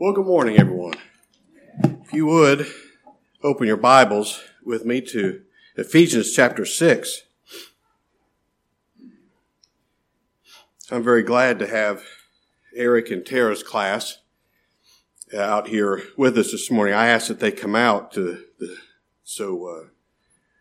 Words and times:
Well, 0.00 0.14
good 0.14 0.24
morning, 0.24 0.58
everyone. 0.58 0.94
If 1.84 2.14
you 2.14 2.24
would 2.24 2.66
open 3.42 3.66
your 3.66 3.76
Bibles 3.76 4.42
with 4.64 4.86
me 4.86 5.02
to 5.02 5.42
Ephesians 5.76 6.32
chapter 6.32 6.64
6. 6.64 7.24
I'm 10.90 11.02
very 11.02 11.22
glad 11.22 11.58
to 11.58 11.66
have 11.66 12.02
Eric 12.74 13.10
and 13.10 13.26
Tara's 13.26 13.62
class 13.62 14.20
out 15.36 15.68
here 15.68 16.02
with 16.16 16.38
us 16.38 16.50
this 16.50 16.70
morning. 16.70 16.94
I 16.94 17.08
asked 17.08 17.28
that 17.28 17.40
they 17.40 17.52
come 17.52 17.76
out 17.76 18.10
to 18.12 18.42
the, 18.58 18.78
so 19.22 19.66
uh, 19.66 19.88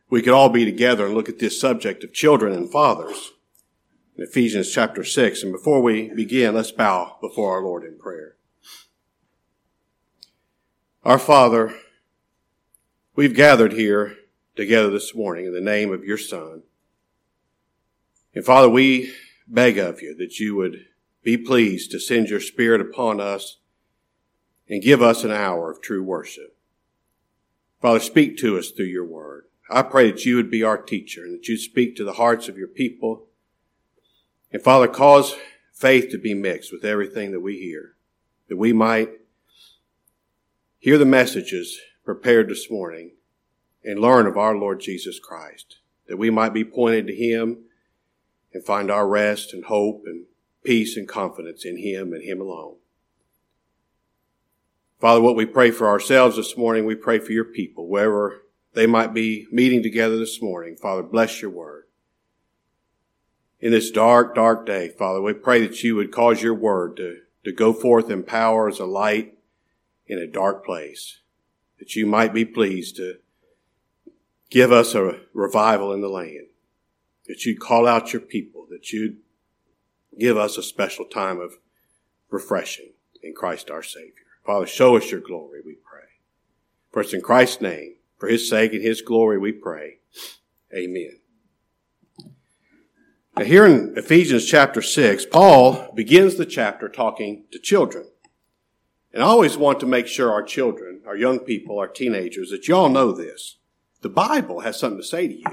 we 0.09 0.21
could 0.21 0.33
all 0.33 0.49
be 0.49 0.65
together 0.65 1.05
and 1.05 1.15
look 1.15 1.29
at 1.29 1.39
this 1.39 1.57
subject 1.57 2.03
of 2.03 2.11
children 2.11 2.51
and 2.51 2.69
fathers 2.69 3.31
in 4.17 4.23
Ephesians 4.25 4.69
chapter 4.69 5.05
6. 5.05 5.43
And 5.43 5.53
before 5.53 5.81
we 5.81 6.13
begin, 6.13 6.55
let's 6.55 6.73
bow 6.73 7.15
before 7.21 7.55
our 7.55 7.63
Lord 7.63 7.85
in 7.85 7.97
prayer. 7.97 8.35
Our 11.09 11.17
Father, 11.17 11.73
we've 13.15 13.33
gathered 13.33 13.73
here 13.73 14.15
together 14.55 14.91
this 14.91 15.15
morning 15.15 15.47
in 15.47 15.53
the 15.53 15.59
name 15.59 15.91
of 15.91 16.03
your 16.03 16.19
Son. 16.19 16.61
And 18.35 18.45
Father, 18.45 18.69
we 18.69 19.11
beg 19.47 19.79
of 19.79 20.03
you 20.03 20.13
that 20.17 20.39
you 20.39 20.55
would 20.55 20.85
be 21.23 21.35
pleased 21.35 21.89
to 21.89 21.99
send 21.99 22.29
your 22.29 22.39
Spirit 22.39 22.79
upon 22.79 23.19
us 23.19 23.57
and 24.69 24.83
give 24.83 25.01
us 25.01 25.23
an 25.23 25.31
hour 25.31 25.71
of 25.71 25.81
true 25.81 26.03
worship. 26.03 26.55
Father, 27.81 27.99
speak 27.99 28.37
to 28.37 28.59
us 28.59 28.69
through 28.69 28.85
your 28.85 29.03
word. 29.03 29.45
I 29.67 29.81
pray 29.81 30.11
that 30.11 30.25
you 30.25 30.35
would 30.35 30.51
be 30.51 30.61
our 30.61 30.79
teacher 30.79 31.23
and 31.23 31.33
that 31.33 31.47
you'd 31.47 31.57
speak 31.57 31.95
to 31.95 32.03
the 32.03 32.13
hearts 32.13 32.47
of 32.47 32.55
your 32.55 32.67
people. 32.67 33.25
And 34.53 34.61
Father, 34.61 34.87
cause 34.87 35.35
faith 35.73 36.11
to 36.11 36.19
be 36.19 36.35
mixed 36.35 36.71
with 36.71 36.85
everything 36.85 37.31
that 37.31 37.39
we 37.39 37.57
hear, 37.57 37.95
that 38.47 38.57
we 38.57 38.73
might 38.73 39.09
hear 40.79 40.97
the 40.97 41.05
messages 41.05 41.79
prepared 42.05 42.49
this 42.49 42.71
morning 42.71 43.11
and 43.83 43.99
learn 43.99 44.25
of 44.25 44.37
our 44.37 44.55
Lord 44.55 44.79
Jesus 44.79 45.19
Christ, 45.19 45.79
that 46.07 46.17
we 46.17 46.29
might 46.29 46.53
be 46.53 46.63
pointed 46.63 47.05
to 47.07 47.15
Him 47.15 47.65
and 48.53 48.63
find 48.63 48.89
our 48.89 49.07
rest 49.07 49.53
and 49.53 49.65
hope 49.65 50.03
and 50.05 50.25
peace 50.63 50.97
and 50.97 51.07
confidence 51.07 51.65
in 51.65 51.77
Him 51.77 52.13
and 52.13 52.23
Him 52.23 52.41
alone. 52.41 52.77
Father, 54.99 55.21
what 55.21 55.35
we 55.35 55.45
pray 55.45 55.71
for 55.71 55.87
ourselves 55.87 56.37
this 56.37 56.57
morning, 56.57 56.85
we 56.85 56.95
pray 56.95 57.19
for 57.19 57.31
your 57.31 57.45
people, 57.45 57.87
wherever 57.87 58.43
they 58.73 58.87
might 58.87 59.13
be 59.13 59.47
meeting 59.51 59.83
together 59.83 60.17
this 60.17 60.41
morning. 60.41 60.75
Father, 60.75 61.03
bless 61.03 61.41
your 61.41 61.51
word. 61.51 61.85
In 63.59 63.71
this 63.71 63.91
dark, 63.91 64.35
dark 64.35 64.65
day, 64.65 64.89
Father, 64.89 65.21
we 65.21 65.33
pray 65.33 65.65
that 65.65 65.83
you 65.83 65.95
would 65.95 66.11
cause 66.11 66.41
your 66.41 66.53
word 66.53 66.95
to, 66.97 67.17
to 67.43 67.51
go 67.51 67.73
forth 67.73 68.09
in 68.09 68.23
power 68.23 68.69
as 68.69 68.79
a 68.79 68.85
light 68.85 69.38
in 70.09 70.17
a 70.17 70.27
dark 70.27 70.65
place, 70.65 71.19
that 71.77 71.95
you 71.95 72.05
might 72.05 72.33
be 72.33 72.43
pleased 72.43 72.97
to 72.97 73.19
give 74.49 74.71
us 74.71 74.95
a 74.95 75.19
revival 75.33 75.93
in 75.93 76.01
the 76.01 76.09
land, 76.09 76.47
that 77.27 77.45
you'd 77.45 77.59
call 77.59 77.87
out 77.87 78.11
your 78.11 78.21
people, 78.21 78.65
that 78.71 78.91
you'd 78.91 79.17
give 80.17 80.35
us 80.35 80.57
a 80.57 80.63
special 80.63 81.05
time 81.05 81.39
of 81.39 81.59
refreshing 82.29 82.89
in 83.21 83.33
Christ 83.33 83.69
our 83.69 83.83
Savior. 83.83 84.13
Father, 84.45 84.65
show 84.65 84.97
us 84.97 85.11
your 85.11 85.21
glory, 85.21 85.61
we 85.63 85.75
pray. 85.75 86.07
For 86.91 87.01
it's 87.01 87.13
in 87.13 87.21
Christ's 87.21 87.61
name, 87.61 87.95
for 88.17 88.27
his 88.27 88.49
sake 88.49 88.73
and 88.73 88.81
his 88.81 89.01
glory, 89.01 89.37
we 89.37 89.51
pray. 89.51 89.99
Amen. 90.73 91.19
Now, 93.37 93.45
here 93.45 93.65
in 93.65 93.93
Ephesians 93.95 94.45
chapter 94.45 94.81
6, 94.81 95.27
Paul 95.27 95.93
begins 95.93 96.35
the 96.35 96.45
chapter 96.45 96.89
talking 96.89 97.45
to 97.51 97.59
children. 97.59 98.07
And 99.13 99.23
I 99.23 99.25
always 99.25 99.57
want 99.57 99.79
to 99.79 99.85
make 99.85 100.07
sure 100.07 100.31
our 100.31 100.43
children, 100.43 101.01
our 101.05 101.15
young 101.15 101.39
people, 101.39 101.79
our 101.79 101.87
teenagers, 101.87 102.51
that 102.51 102.67
y'all 102.67 102.89
know 102.89 103.11
this. 103.11 103.57
The 104.01 104.09
Bible 104.09 104.61
has 104.61 104.79
something 104.79 105.01
to 105.01 105.07
say 105.07 105.27
to 105.27 105.33
you. 105.33 105.45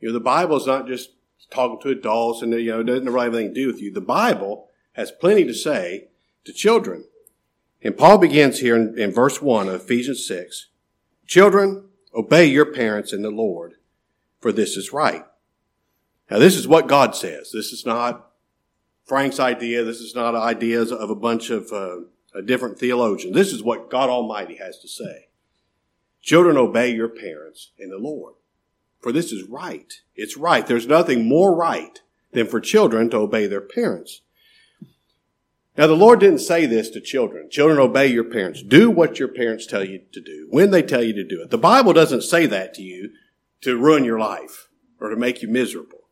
You 0.00 0.08
know, 0.08 0.14
the 0.14 0.20
Bible 0.20 0.56
is 0.56 0.66
not 0.66 0.86
just 0.86 1.10
talking 1.50 1.80
to 1.80 1.90
adults 1.90 2.42
and, 2.42 2.52
you 2.52 2.70
know, 2.70 2.80
it 2.80 2.84
doesn't 2.84 3.06
have 3.06 3.16
anything 3.16 3.54
to 3.54 3.60
do 3.60 3.66
with 3.66 3.80
you. 3.80 3.92
The 3.92 4.00
Bible 4.00 4.68
has 4.92 5.10
plenty 5.10 5.44
to 5.44 5.54
say 5.54 6.08
to 6.44 6.52
children. 6.52 7.04
And 7.82 7.96
Paul 7.96 8.18
begins 8.18 8.60
here 8.60 8.76
in, 8.76 8.98
in 8.98 9.12
verse 9.12 9.40
1 9.40 9.68
of 9.68 9.74
Ephesians 9.74 10.26
6. 10.26 10.68
Children, 11.26 11.88
obey 12.14 12.46
your 12.46 12.72
parents 12.72 13.12
in 13.12 13.22
the 13.22 13.30
Lord, 13.30 13.74
for 14.40 14.52
this 14.52 14.76
is 14.76 14.92
right. 14.92 15.24
Now, 16.30 16.38
this 16.38 16.56
is 16.56 16.66
what 16.66 16.88
God 16.88 17.14
says. 17.14 17.50
This 17.52 17.72
is 17.72 17.86
not 17.86 18.30
Frank's 19.04 19.38
idea. 19.38 19.84
This 19.84 20.00
is 20.00 20.14
not 20.14 20.34
ideas 20.34 20.90
of 20.90 21.10
a 21.10 21.14
bunch 21.14 21.50
of 21.50 21.70
uh, 21.72 21.98
a 22.36 22.42
different 22.42 22.78
theologian. 22.78 23.32
This 23.32 23.52
is 23.52 23.62
what 23.62 23.90
God 23.90 24.10
Almighty 24.10 24.56
has 24.56 24.78
to 24.80 24.88
say. 24.88 25.28
Children, 26.20 26.56
obey 26.56 26.92
your 26.92 27.08
parents 27.08 27.70
in 27.78 27.90
the 27.90 27.98
Lord. 27.98 28.34
For 29.00 29.12
this 29.12 29.32
is 29.32 29.48
right. 29.48 29.92
It's 30.14 30.36
right. 30.36 30.66
There's 30.66 30.86
nothing 30.86 31.28
more 31.28 31.54
right 31.54 32.00
than 32.32 32.46
for 32.46 32.60
children 32.60 33.08
to 33.10 33.18
obey 33.18 33.46
their 33.46 33.60
parents. 33.60 34.22
Now, 35.78 35.86
the 35.86 35.94
Lord 35.94 36.20
didn't 36.20 36.38
say 36.40 36.66
this 36.66 36.88
to 36.90 37.00
children. 37.00 37.50
Children, 37.50 37.78
obey 37.78 38.06
your 38.06 38.24
parents. 38.24 38.62
Do 38.62 38.90
what 38.90 39.18
your 39.18 39.28
parents 39.28 39.66
tell 39.66 39.84
you 39.84 40.00
to 40.12 40.20
do, 40.20 40.46
when 40.50 40.70
they 40.70 40.82
tell 40.82 41.02
you 41.02 41.12
to 41.12 41.24
do 41.24 41.42
it. 41.42 41.50
The 41.50 41.58
Bible 41.58 41.92
doesn't 41.92 42.22
say 42.22 42.46
that 42.46 42.74
to 42.74 42.82
you 42.82 43.10
to 43.60 43.76
ruin 43.76 44.04
your 44.04 44.18
life 44.18 44.68
or 45.00 45.10
to 45.10 45.16
make 45.16 45.42
you 45.42 45.48
miserable. 45.48 46.08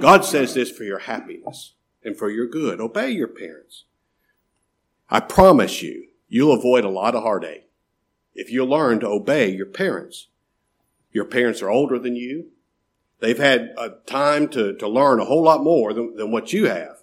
God 0.00 0.24
says 0.24 0.54
this 0.54 0.70
for 0.70 0.84
your 0.84 1.00
happiness 1.00 1.74
and 2.02 2.16
for 2.16 2.30
your 2.30 2.46
good. 2.46 2.80
Obey 2.80 3.10
your 3.10 3.28
parents. 3.28 3.84
I 5.12 5.20
promise 5.20 5.82
you, 5.82 6.06
you'll 6.30 6.54
avoid 6.54 6.84
a 6.84 6.88
lot 6.88 7.14
of 7.14 7.22
heartache 7.22 7.68
if 8.34 8.50
you 8.50 8.64
learn 8.64 8.98
to 9.00 9.08
obey 9.08 9.54
your 9.54 9.66
parents. 9.66 10.28
Your 11.12 11.26
parents 11.26 11.60
are 11.60 11.68
older 11.68 11.98
than 11.98 12.16
you. 12.16 12.46
They've 13.20 13.38
had 13.38 13.74
a 13.76 13.90
time 14.06 14.48
to, 14.48 14.74
to 14.74 14.88
learn 14.88 15.20
a 15.20 15.26
whole 15.26 15.42
lot 15.42 15.62
more 15.62 15.92
than, 15.92 16.16
than 16.16 16.30
what 16.30 16.54
you 16.54 16.64
have. 16.64 17.02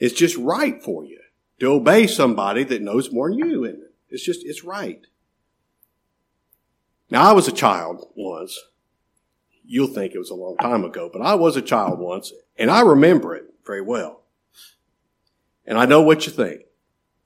It's 0.00 0.12
just 0.12 0.36
right 0.36 0.82
for 0.82 1.04
you 1.04 1.20
to 1.60 1.66
obey 1.66 2.08
somebody 2.08 2.64
that 2.64 2.82
knows 2.82 3.12
more 3.12 3.30
than 3.30 3.38
you, 3.38 3.62
it? 3.62 3.78
It's 4.08 4.24
just, 4.24 4.44
it's 4.44 4.64
right. 4.64 5.06
Now, 7.10 7.22
I 7.22 7.32
was 7.32 7.46
a 7.46 7.52
child 7.52 8.08
once. 8.16 8.58
You'll 9.64 9.86
think 9.86 10.14
it 10.14 10.18
was 10.18 10.30
a 10.30 10.34
long 10.34 10.56
time 10.56 10.84
ago, 10.84 11.08
but 11.12 11.22
I 11.22 11.36
was 11.36 11.56
a 11.56 11.62
child 11.62 12.00
once, 12.00 12.32
and 12.58 12.72
I 12.72 12.80
remember 12.80 13.36
it 13.36 13.44
very 13.64 13.82
well. 13.82 14.24
And 15.64 15.78
I 15.78 15.86
know 15.86 16.02
what 16.02 16.26
you 16.26 16.32
think. 16.32 16.62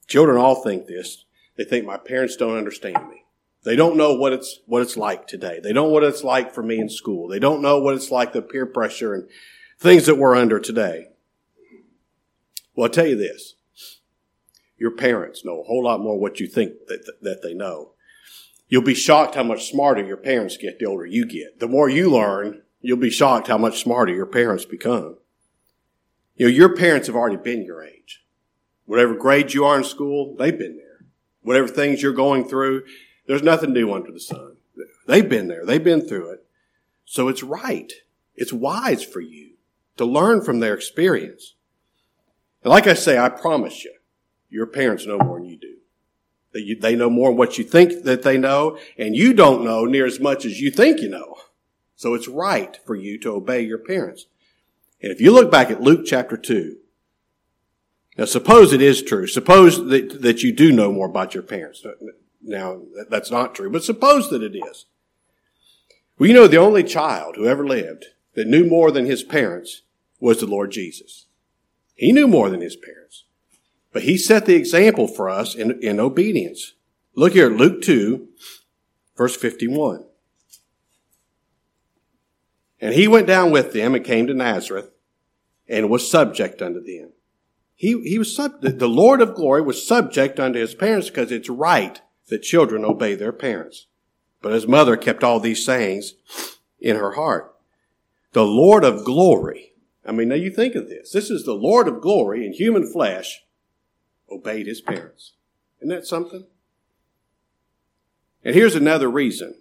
Children 0.07 0.39
all 0.39 0.63
think 0.63 0.87
this. 0.87 1.25
They 1.57 1.65
think 1.65 1.87
my 1.87 1.97
parents 1.97 2.37
don't 2.37 2.57
understand 2.57 3.09
me. 3.09 3.25
They 3.65 3.77
don't 3.77 3.97
know 3.97 4.15
what 4.15 4.33
it's, 4.33 4.61
what 4.67 4.83
it's 4.83 4.97
like 4.97 5.27
today. 5.27 5.59
They 5.61 5.73
don't 5.73 5.89
know 5.89 5.93
what 5.93 6.05
it's 6.05 6.23
like 6.23 6.55
for 6.55 6.63
me 6.63 6.79
in 6.79 6.89
school. 6.89 7.27
They 7.27 7.41
don't 7.41 7.63
know 7.63 7.79
what 7.79 7.95
it's 7.95 8.11
like 8.11 8.33
the 8.33 8.43
peer 8.43 8.67
pressure 8.67 9.15
and 9.15 9.29
things 9.79 10.07
that 10.07 10.19
we're 10.19 10.37
under 10.37 10.61
today. 10.61 11.09
Well, 12.75 12.85
I'll 12.85 12.93
tell 12.93 13.07
you 13.07 13.17
this. 13.17 13.55
Your 14.79 14.93
parents 14.93 15.45
know 15.45 15.61
a 15.61 15.65
whole 15.65 15.83
lot 15.83 16.01
more 16.01 16.19
what 16.19 16.39
you 16.39 16.47
think 16.47 16.75
that, 16.87 17.11
that 17.23 17.43
they 17.43 17.55
know. 17.55 17.93
You'll 18.69 18.83
be 18.83 18.95
shocked 18.95 19.35
how 19.35 19.43
much 19.43 19.71
smarter 19.71 20.05
your 20.05 20.17
parents 20.17 20.57
get 20.57 20.79
the 20.79 20.87
older 20.87 21.07
you 21.07 21.25
get. 21.25 21.61
The 21.61 21.69
more 21.69 21.89
you 21.89 22.11
learn, 22.11 22.63
you'll 22.81 22.99
be 22.99 23.11
shocked 23.11 23.49
how 23.49 23.59
much 23.59 23.83
smarter 23.83 24.13
your 24.13 24.27
parents 24.27 24.65
become. 24.65 25.17
You 26.35 26.47
know, 26.47 26.53
your 26.53 26.77
parents 26.77 27.07
have 27.07 27.17
already 27.17 27.37
been 27.37 27.65
your 27.65 27.83
age. 27.83 28.26
Whatever 28.87 29.15
grade 29.15 29.53
you 29.53 29.65
are 29.65 29.79
in 29.79 29.85
school, 29.85 30.35
they've 30.37 30.59
been 30.59 30.77
there. 30.77 31.05
Whatever 31.43 31.69
things 31.69 32.03
you're 32.03 32.13
going 32.13 32.49
through, 32.49 32.85
there's 33.27 33.43
nothing 33.43 33.73
new 33.73 33.93
under 33.93 34.11
the 34.11 34.21
sun. 34.21 34.57
They've 35.07 35.29
been 35.29 35.49
there. 35.49 35.65
They've 35.65 35.83
been 35.83 36.07
through 36.07 36.31
it. 36.31 36.45
So 37.05 37.29
it's 37.29 37.43
right. 37.43 37.93
It's 38.35 38.53
wise 38.53 39.05
for 39.05 39.21
you 39.21 39.53
to 39.97 40.05
learn 40.05 40.43
from 40.43 40.61
their 40.61 40.75
experience. 40.75 41.55
And 42.63 42.71
like 42.71 42.87
I 42.87 42.95
say, 42.95 43.19
I 43.19 43.29
promise 43.29 43.85
you, 43.85 43.95
your 44.51 44.67
parents 44.67 45.07
know 45.07 45.19
more 45.19 45.39
than 45.39 45.49
you 45.49 45.57
do. 45.57 45.77
They, 46.53 46.75
they 46.75 46.97
know 46.97 47.11
more 47.11 47.31
than 47.31 47.37
what 47.37 47.59
you 47.59 47.65
think 47.65 48.05
that 48.05 48.23
they 48.23 48.39
know, 48.39 48.79
and 48.99 49.15
you 49.15 49.33
don't 49.33 49.65
know 49.65 49.85
near 49.85 50.07
as 50.07 50.21
much 50.21 50.45
as 50.45 50.61
you 50.61 50.71
think 50.71 51.01
you 51.01 51.09
know. 51.09 51.37
So 51.97 52.15
it's 52.15 52.29
right 52.29 52.79
for 52.85 52.95
you 52.95 53.19
to 53.21 53.35
obey 53.35 53.63
your 53.63 53.79
parents. 53.79 54.27
And 55.03 55.13
if 55.13 55.21
you 55.21 55.33
look 55.33 55.51
back 55.51 55.71
at 55.71 55.81
Luke 55.81 56.03
chapter 56.05 56.37
2, 56.37 56.77
now, 58.17 58.25
suppose 58.25 58.73
it 58.73 58.81
is 58.81 59.03
true. 59.03 59.27
Suppose 59.27 59.77
that, 59.89 60.23
that 60.23 60.43
you 60.43 60.53
do 60.53 60.73
know 60.73 60.91
more 60.91 61.07
about 61.07 61.35
your 61.35 61.43
parents. 61.43 61.85
Now, 62.43 62.81
that's 63.11 63.31
not 63.31 63.55
true, 63.55 63.71
but 63.71 63.85
suppose 63.85 64.31
that 64.31 64.43
it 64.43 64.57
is. 64.57 64.87
You 66.19 66.33
know, 66.33 66.47
the 66.47 66.57
only 66.57 66.83
child 66.83 67.37
who 67.37 67.47
ever 67.47 67.67
lived 67.67 68.07
that 68.35 68.47
knew 68.47 68.65
more 68.65 68.91
than 68.91 69.05
his 69.05 69.23
parents 69.23 69.83
was 70.19 70.41
the 70.41 70.47
Lord 70.47 70.71
Jesus. 70.71 71.27
He 71.95 72.11
knew 72.11 72.27
more 72.27 72.49
than 72.49 72.63
his 72.63 72.77
parents. 72.77 73.25
But 73.93 74.05
he 74.05 74.17
set 74.17 74.47
the 74.47 74.55
example 74.55 75.09
for 75.09 75.29
us 75.29 75.55
in, 75.55 75.79
in 75.83 76.01
obedience. 76.01 76.73
Look 77.15 77.35
here, 77.35 77.51
at 77.51 77.57
Luke 77.57 77.83
2, 77.83 78.29
verse 79.17 79.37
51. 79.37 80.05
And 82.81 82.95
he 82.95 83.09
went 83.09 83.27
down 83.27 83.51
with 83.51 83.73
them 83.73 83.95
and 83.95 84.05
came 84.05 84.27
to 84.27 84.35
Nazareth 84.35 84.91
and 85.69 85.91
was 85.91 86.11
subject 86.11 86.63
unto 86.63 86.83
them. 86.83 87.13
He, 87.77 88.01
he 88.09 88.19
was 88.19 88.35
sub, 88.35 88.63
the 88.63 88.89
Lord 88.89 89.21
of 89.21 89.35
glory 89.35 89.61
was 89.61 89.87
subject 89.87 90.41
unto 90.41 90.59
his 90.59 90.75
parents 90.75 91.11
because 91.11 91.31
it's 91.31 91.51
right 91.51 92.01
that 92.29 92.43
children 92.43 92.85
obey 92.85 93.15
their 93.15 93.33
parents. 93.33 93.87
But 94.41 94.53
his 94.53 94.67
mother 94.67 94.97
kept 94.97 95.23
all 95.23 95.39
these 95.39 95.65
sayings 95.65 96.15
in 96.81 96.97
her 96.97 97.13
heart. 97.13 97.55
The 98.33 98.47
Lord 98.47 98.83
of 98.83 99.05
glory. 99.05 99.73
I 100.07 100.13
mean, 100.13 100.29
now 100.29 100.37
you 100.37 100.51
think 100.51 100.75
of 100.75 100.89
this. 100.89 101.13
This 101.13 101.31
is 101.31 101.45
the 101.45 101.55
Lord 101.55 101.87
of 101.87 102.01
glory 102.01 102.47
in 102.47 102.55
human 102.55 102.91
flesh 102.91 103.43
obeyed 104.31 104.67
his 104.67 104.81
parents. 104.81 105.35
Isn't 105.81 105.91
that 105.91 106.07
something? 106.07 106.47
And 108.43 108.55
here's 108.55 108.75
another 108.75 109.11
reason 109.11 109.57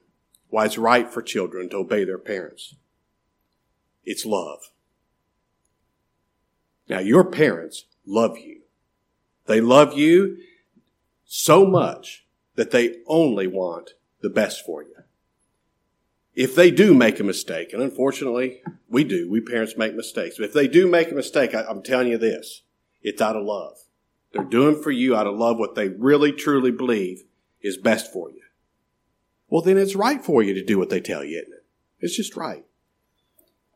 why 0.49 0.65
it's 0.65 0.77
right 0.77 1.11
for 1.11 1.21
children 1.21 1.69
to 1.69 1.77
obey 1.77 2.05
their 2.05 2.17
parents. 2.17 2.75
It's 4.05 4.25
love. 4.25 4.71
Now, 6.87 6.99
your 6.99 7.23
parents 7.23 7.85
love 8.05 8.37
you. 8.37 8.61
They 9.45 9.61
love 9.61 9.97
you 9.97 10.37
so 11.25 11.65
much 11.65 12.25
that 12.55 12.71
they 12.71 12.97
only 13.07 13.47
want 13.47 13.91
the 14.21 14.29
best 14.29 14.65
for 14.65 14.83
you. 14.83 14.95
If 16.33 16.55
they 16.55 16.69
do 16.69 16.93
make 16.93 17.19
a 17.19 17.23
mistake, 17.23 17.71
and 17.71 17.81
unfortunately 17.81 18.61
we 18.89 19.03
do, 19.03 19.29
we 19.29 19.39
parents 19.39 19.77
make 19.77 19.95
mistakes, 19.95 20.35
but 20.37 20.45
if 20.45 20.53
they 20.53 20.67
do 20.67 20.87
make 20.87 21.11
a 21.11 21.15
mistake, 21.15 21.55
I, 21.55 21.63
I'm 21.63 21.81
telling 21.81 22.09
you 22.09 22.17
this, 22.17 22.63
it's 23.01 23.21
out 23.21 23.35
of 23.35 23.45
love. 23.45 23.77
They're 24.33 24.43
doing 24.43 24.81
for 24.81 24.91
you 24.91 25.15
out 25.15 25.27
of 25.27 25.37
love 25.37 25.57
what 25.57 25.75
they 25.75 25.87
really 25.87 26.33
truly 26.33 26.71
believe 26.71 27.23
is 27.61 27.77
best 27.77 28.11
for 28.11 28.29
you. 28.29 28.41
Well, 29.47 29.61
then 29.61 29.77
it's 29.77 29.95
right 29.95 30.23
for 30.23 30.43
you 30.43 30.53
to 30.53 30.63
do 30.63 30.77
what 30.77 30.89
they 30.89 30.99
tell 30.99 31.23
you, 31.23 31.37
isn't 31.39 31.53
it? 31.53 31.65
It's 31.99 32.17
just 32.17 32.35
right. 32.35 32.65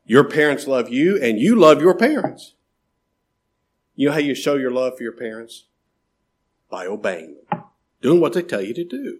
Your 0.05 0.23
parents 0.23 0.67
love 0.67 0.89
you 0.89 1.21
and 1.21 1.39
you 1.39 1.55
love 1.55 1.81
your 1.81 1.95
parents. 1.95 2.55
You 3.99 4.07
know 4.07 4.13
how 4.13 4.19
you 4.19 4.33
show 4.33 4.55
your 4.55 4.71
love 4.71 4.95
for 4.95 5.03
your 5.03 5.11
parents? 5.11 5.65
By 6.69 6.85
obeying 6.85 7.35
them, 7.51 7.63
doing 8.01 8.21
what 8.21 8.31
they 8.31 8.41
tell 8.41 8.61
you 8.61 8.73
to 8.73 8.85
do. 8.85 9.19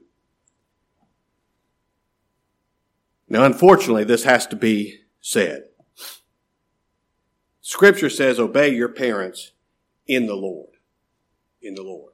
Now, 3.27 3.43
unfortunately, 3.43 4.05
this 4.05 4.23
has 4.23 4.47
to 4.47 4.55
be 4.55 5.01
said. 5.19 5.63
Scripture 7.59 8.09
says, 8.09 8.39
obey 8.39 8.69
your 8.73 8.87
parents 8.87 9.51
in 10.07 10.27
the 10.27 10.35
Lord. 10.35 10.69
In 11.61 11.75
the 11.75 11.83
Lord. 11.83 12.13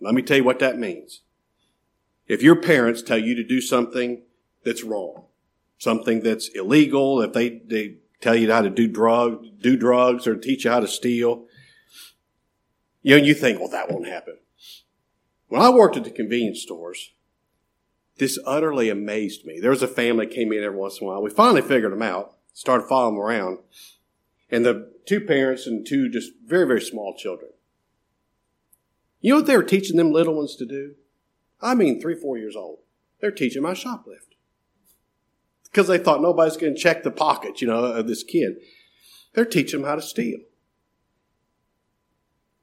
Let 0.00 0.14
me 0.14 0.22
tell 0.22 0.36
you 0.36 0.44
what 0.44 0.60
that 0.60 0.78
means. 0.78 1.22
If 2.28 2.44
your 2.44 2.54
parents 2.54 3.02
tell 3.02 3.18
you 3.18 3.34
to 3.34 3.42
do 3.42 3.60
something 3.60 4.22
that's 4.64 4.84
wrong, 4.84 5.24
something 5.78 6.20
that's 6.20 6.46
illegal, 6.54 7.20
if 7.22 7.32
they, 7.32 7.58
they 7.66 7.96
tell 8.20 8.36
you 8.36 8.52
how 8.52 8.62
to 8.62 8.70
do 8.70 8.86
drug, 8.86 9.44
do 9.60 9.76
drugs 9.76 10.28
or 10.28 10.36
teach 10.36 10.64
you 10.64 10.70
how 10.70 10.78
to 10.78 10.86
steal, 10.86 11.48
you 13.04 13.16
know, 13.16 13.22
you 13.22 13.34
think, 13.34 13.60
well, 13.60 13.68
that 13.68 13.90
won't 13.90 14.08
happen. 14.08 14.38
When 15.48 15.60
I 15.60 15.68
worked 15.68 15.98
at 15.98 16.04
the 16.04 16.10
convenience 16.10 16.62
stores, 16.62 17.12
this 18.16 18.38
utterly 18.46 18.88
amazed 18.88 19.44
me. 19.44 19.60
There 19.60 19.70
was 19.70 19.82
a 19.82 19.88
family 19.88 20.26
came 20.26 20.52
in 20.52 20.64
every 20.64 20.78
once 20.78 21.00
in 21.00 21.06
a 21.06 21.10
while. 21.10 21.22
We 21.22 21.30
finally 21.30 21.60
figured 21.60 21.92
them 21.92 22.02
out, 22.02 22.36
started 22.54 22.88
following 22.88 23.16
them 23.16 23.22
around, 23.22 23.58
and 24.50 24.64
the 24.64 24.90
two 25.06 25.20
parents 25.20 25.66
and 25.66 25.86
two 25.86 26.08
just 26.08 26.32
very, 26.46 26.66
very 26.66 26.80
small 26.80 27.14
children. 27.14 27.50
You 29.20 29.34
know 29.34 29.36
what 29.36 29.46
they 29.46 29.56
were 29.56 29.62
teaching 29.62 29.98
them 29.98 30.10
little 30.10 30.34
ones 30.34 30.56
to 30.56 30.64
do? 30.64 30.94
I 31.60 31.74
mean, 31.74 32.00
three, 32.00 32.14
four 32.14 32.38
years 32.38 32.56
old. 32.56 32.78
They're 33.20 33.30
teaching 33.30 33.62
my 33.62 33.72
shoplift. 33.72 34.32
Because 35.64 35.88
they 35.88 35.98
thought 35.98 36.22
nobody's 36.22 36.56
going 36.56 36.74
to 36.74 36.80
check 36.80 37.02
the 37.02 37.10
pockets, 37.10 37.60
you 37.60 37.68
know, 37.68 37.84
of 37.84 38.06
this 38.06 38.22
kid. 38.22 38.56
They're 39.34 39.44
teaching 39.44 39.80
them 39.80 39.88
how 39.88 39.96
to 39.96 40.02
steal. 40.02 40.38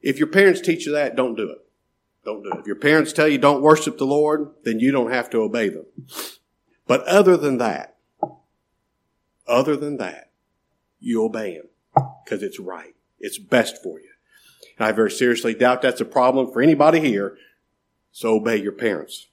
If 0.02 0.18
your 0.18 0.26
parents 0.26 0.60
teach 0.60 0.86
you 0.86 0.92
that, 0.92 1.16
don't 1.16 1.36
do 1.36 1.48
it. 1.50 1.58
Don't 2.24 2.42
do 2.42 2.50
it. 2.50 2.60
If 2.60 2.66
your 2.66 2.76
parents 2.76 3.12
tell 3.12 3.28
you 3.28 3.38
don't 3.38 3.62
worship 3.62 3.98
the 3.98 4.04
Lord, 4.04 4.50
then 4.64 4.80
you 4.80 4.92
don't 4.92 5.12
have 5.12 5.30
to 5.30 5.38
obey 5.38 5.68
them. 5.68 5.86
But 6.86 7.04
other 7.04 7.36
than 7.36 7.58
that, 7.58 7.96
other 9.46 9.76
than 9.76 9.96
that, 9.96 10.30
you 11.00 11.24
obey 11.24 11.56
them 11.56 11.68
because 12.24 12.42
it's 12.42 12.60
right. 12.60 12.94
It's 13.18 13.38
best 13.38 13.82
for 13.82 14.00
you. 14.00 14.10
And 14.78 14.86
I 14.86 14.92
very 14.92 15.10
seriously 15.10 15.54
doubt 15.54 15.82
that's 15.82 16.00
a 16.00 16.04
problem 16.04 16.52
for 16.52 16.62
anybody 16.62 17.00
here. 17.00 17.36
So 18.12 18.34
obey 18.34 18.56
your 18.56 18.72
parents. 18.72 19.28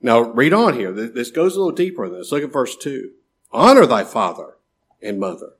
Now 0.00 0.20
read 0.20 0.52
on 0.52 0.74
here. 0.74 0.92
This 0.92 1.30
goes 1.30 1.54
a 1.54 1.58
little 1.58 1.74
deeper 1.74 2.08
than 2.08 2.18
this. 2.18 2.32
Look 2.32 2.42
at 2.42 2.52
verse 2.52 2.76
two. 2.76 3.12
Honor 3.52 3.86
thy 3.86 4.04
father 4.04 4.56
and 5.00 5.20
mother, 5.20 5.54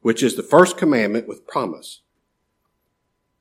which 0.00 0.22
is 0.22 0.36
the 0.36 0.42
first 0.42 0.76
commandment 0.76 1.28
with 1.28 1.46
promise 1.46 2.00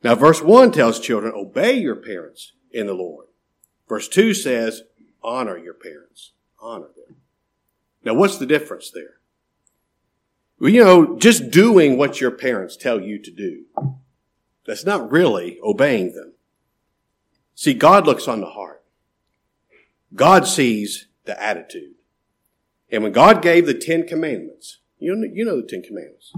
now, 0.03 0.15
verse 0.15 0.41
1 0.41 0.71
tells 0.71 0.99
children, 0.99 1.33
obey 1.35 1.73
your 1.73 1.95
parents 1.95 2.53
in 2.71 2.87
the 2.87 2.93
Lord. 2.93 3.27
Verse 3.87 4.07
2 4.07 4.33
says, 4.33 4.83
honor 5.23 5.57
your 5.57 5.75
parents. 5.75 6.31
Honor 6.59 6.87
them. 6.95 7.17
Now, 8.03 8.15
what's 8.15 8.37
the 8.37 8.45
difference 8.45 8.89
there? 8.91 9.19
Well, 10.59 10.69
you 10.69 10.83
know, 10.83 11.17
just 11.17 11.51
doing 11.51 11.97
what 11.97 12.21
your 12.21 12.31
parents 12.31 12.77
tell 12.77 12.99
you 12.99 13.19
to 13.19 13.31
do, 13.31 13.65
that's 14.65 14.85
not 14.85 15.11
really 15.11 15.59
obeying 15.63 16.13
them. 16.13 16.33
See, 17.53 17.73
God 17.73 18.05
looks 18.05 18.27
on 18.27 18.41
the 18.41 18.47
heart. 18.47 18.83
God 20.15 20.47
sees 20.47 21.07
the 21.25 21.41
attitude. 21.41 21.93
And 22.91 23.03
when 23.03 23.11
God 23.11 23.41
gave 23.41 23.65
the 23.65 23.73
Ten 23.73 24.07
Commandments, 24.07 24.79
you 24.97 25.15
know, 25.15 25.27
you 25.31 25.45
know 25.45 25.61
the 25.61 25.67
Ten 25.67 25.81
Commandments. 25.81 26.33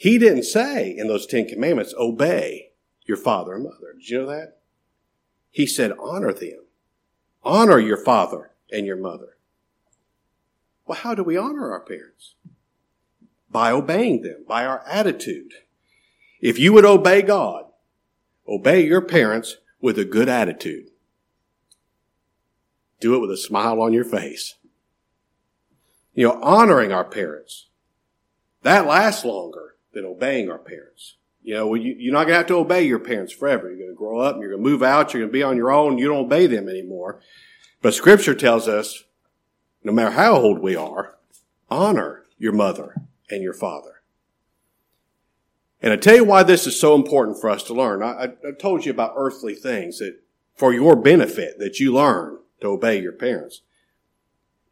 He 0.00 0.16
didn't 0.16 0.44
say 0.44 0.96
in 0.96 1.08
those 1.08 1.26
Ten 1.26 1.46
Commandments, 1.46 1.92
obey 1.98 2.70
your 3.04 3.18
father 3.18 3.52
and 3.52 3.64
mother. 3.64 3.92
Did 3.98 4.08
you 4.08 4.18
know 4.20 4.30
that? 4.30 4.56
He 5.50 5.66
said, 5.66 5.92
honor 6.00 6.32
them. 6.32 6.64
Honor 7.44 7.78
your 7.78 7.98
father 7.98 8.52
and 8.72 8.86
your 8.86 8.96
mother. 8.96 9.36
Well, 10.86 10.96
how 10.96 11.14
do 11.14 11.22
we 11.22 11.36
honor 11.36 11.70
our 11.70 11.80
parents? 11.80 12.34
By 13.50 13.72
obeying 13.72 14.22
them, 14.22 14.46
by 14.48 14.64
our 14.64 14.82
attitude. 14.86 15.52
If 16.40 16.58
you 16.58 16.72
would 16.72 16.86
obey 16.86 17.20
God, 17.20 17.66
obey 18.48 18.86
your 18.86 19.02
parents 19.02 19.58
with 19.82 19.98
a 19.98 20.06
good 20.06 20.30
attitude. 20.30 20.92
Do 23.00 23.16
it 23.16 23.18
with 23.18 23.32
a 23.32 23.36
smile 23.36 23.82
on 23.82 23.92
your 23.92 24.04
face. 24.04 24.54
You 26.14 26.28
know, 26.28 26.40
honoring 26.42 26.90
our 26.90 27.04
parents, 27.04 27.66
that 28.62 28.86
lasts 28.86 29.26
longer 29.26 29.70
than 29.92 30.04
obeying 30.04 30.50
our 30.50 30.58
parents. 30.58 31.16
You 31.42 31.54
know, 31.54 31.74
you're 31.74 32.12
not 32.12 32.24
going 32.24 32.34
to 32.34 32.38
have 32.38 32.46
to 32.48 32.56
obey 32.56 32.84
your 32.84 32.98
parents 32.98 33.32
forever. 33.32 33.68
You're 33.68 33.78
going 33.78 33.90
to 33.90 33.96
grow 33.96 34.20
up, 34.20 34.34
and 34.34 34.42
you're 34.42 34.52
going 34.52 34.62
to 34.62 34.70
move 34.70 34.82
out, 34.82 35.12
you're 35.12 35.22
going 35.22 35.30
to 35.30 35.38
be 35.38 35.42
on 35.42 35.56
your 35.56 35.72
own, 35.72 35.98
you 35.98 36.06
don't 36.06 36.26
obey 36.26 36.46
them 36.46 36.68
anymore. 36.68 37.20
But 37.82 37.94
scripture 37.94 38.34
tells 38.34 38.68
us, 38.68 39.04
no 39.82 39.92
matter 39.92 40.10
how 40.10 40.34
old 40.34 40.58
we 40.58 40.76
are, 40.76 41.16
honor 41.70 42.26
your 42.38 42.52
mother 42.52 42.94
and 43.30 43.42
your 43.42 43.54
father. 43.54 44.02
And 45.82 45.92
I 45.92 45.96
tell 45.96 46.16
you 46.16 46.24
why 46.24 46.42
this 46.42 46.66
is 46.66 46.78
so 46.78 46.94
important 46.94 47.40
for 47.40 47.48
us 47.48 47.62
to 47.64 47.74
learn. 47.74 48.02
I, 48.02 48.32
I 48.46 48.52
told 48.58 48.84
you 48.84 48.92
about 48.92 49.14
earthly 49.16 49.54
things 49.54 49.98
that 49.98 50.20
for 50.54 50.74
your 50.74 50.94
benefit 50.94 51.58
that 51.58 51.80
you 51.80 51.94
learn 51.94 52.38
to 52.60 52.68
obey 52.68 53.00
your 53.00 53.12
parents. 53.12 53.62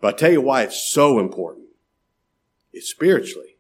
But 0.03 0.15
I 0.15 0.17
tell 0.19 0.33
you 0.33 0.43
why 0.43 0.65
it's 0.65 0.83
so 0.83 1.19
important. 1.19 1.69
It's 2.75 2.91
spiritually. 2.91 3.57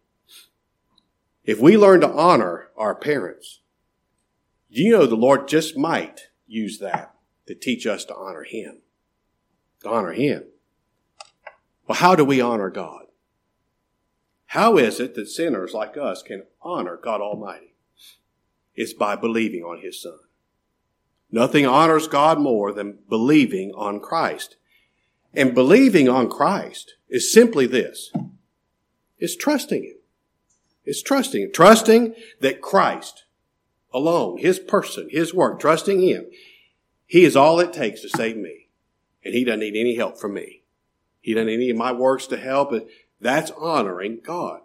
If 1.48 1.60
we 1.60 1.78
learn 1.78 2.02
to 2.02 2.12
honor 2.12 2.68
our 2.76 2.94
parents, 2.94 3.60
you 4.68 4.92
know 4.92 5.06
the 5.06 5.16
Lord 5.16 5.48
just 5.48 5.78
might 5.78 6.28
use 6.46 6.78
that 6.80 7.14
to 7.46 7.54
teach 7.54 7.86
us 7.86 8.04
to 8.04 8.14
honor 8.14 8.42
Him. 8.42 8.82
To 9.82 9.88
honor 9.88 10.12
Him. 10.12 10.44
Well, 11.86 11.96
how 11.96 12.14
do 12.14 12.22
we 12.22 12.42
honor 12.42 12.68
God? 12.68 13.06
How 14.48 14.76
is 14.76 15.00
it 15.00 15.14
that 15.14 15.30
sinners 15.30 15.72
like 15.72 15.96
us 15.96 16.22
can 16.22 16.42
honor 16.60 16.98
God 17.02 17.22
Almighty? 17.22 17.72
It's 18.74 18.92
by 18.92 19.16
believing 19.16 19.62
on 19.62 19.80
His 19.80 20.02
Son. 20.02 20.18
Nothing 21.30 21.64
honors 21.64 22.08
God 22.08 22.38
more 22.38 22.74
than 22.74 22.98
believing 23.08 23.72
on 23.74 24.00
Christ. 24.00 24.56
And 25.32 25.54
believing 25.54 26.10
on 26.10 26.28
Christ 26.28 26.96
is 27.08 27.32
simply 27.32 27.66
this. 27.66 28.12
It's 29.18 29.34
trusting 29.34 29.84
Him. 29.84 29.97
It's 30.88 31.02
trusting. 31.02 31.52
Trusting 31.52 32.14
that 32.40 32.62
Christ 32.62 33.26
alone, 33.92 34.38
His 34.38 34.58
person, 34.58 35.08
His 35.10 35.34
work, 35.34 35.60
trusting 35.60 36.00
Him, 36.00 36.26
He 37.04 37.24
is 37.24 37.36
all 37.36 37.60
it 37.60 37.74
takes 37.74 38.00
to 38.00 38.08
save 38.08 38.38
me. 38.38 38.68
And 39.22 39.34
He 39.34 39.44
doesn't 39.44 39.60
need 39.60 39.76
any 39.76 39.96
help 39.96 40.18
from 40.18 40.32
me. 40.32 40.62
He 41.20 41.34
doesn't 41.34 41.46
need 41.46 41.54
any 41.56 41.70
of 41.70 41.76
my 41.76 41.92
works 41.92 42.26
to 42.28 42.38
help. 42.38 42.72
That's 43.20 43.50
honoring 43.50 44.20
God. 44.24 44.60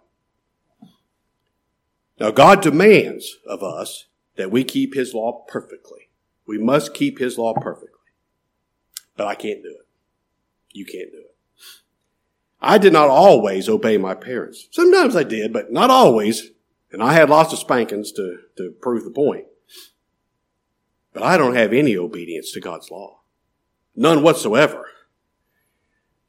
Now, 2.18 2.30
God 2.30 2.62
demands 2.62 3.36
of 3.46 3.62
us 3.62 4.06
that 4.36 4.50
we 4.50 4.64
keep 4.64 4.94
His 4.94 5.12
law 5.12 5.44
perfectly. 5.46 6.08
We 6.46 6.56
must 6.56 6.94
keep 6.94 7.18
His 7.18 7.36
law 7.36 7.52
perfectly. 7.52 7.90
But 9.14 9.26
I 9.26 9.34
can't 9.34 9.62
do 9.62 9.68
it. 9.68 9.86
You 10.72 10.86
can't 10.86 11.12
do 11.12 11.18
it. 11.18 11.36
I 12.60 12.78
did 12.78 12.92
not 12.92 13.08
always 13.08 13.68
obey 13.68 13.98
my 13.98 14.14
parents. 14.14 14.68
Sometimes 14.70 15.16
I 15.16 15.22
did, 15.22 15.52
but 15.52 15.72
not 15.72 15.90
always. 15.90 16.50
And 16.90 17.02
I 17.02 17.12
had 17.12 17.28
lots 17.28 17.52
of 17.52 17.58
spankings 17.58 18.12
to, 18.12 18.38
to 18.56 18.70
prove 18.80 19.04
the 19.04 19.10
point. 19.10 19.46
But 21.12 21.22
I 21.22 21.36
don't 21.36 21.56
have 21.56 21.72
any 21.72 21.96
obedience 21.96 22.52
to 22.52 22.60
God's 22.60 22.90
law. 22.90 23.20
None 23.94 24.22
whatsoever. 24.22 24.86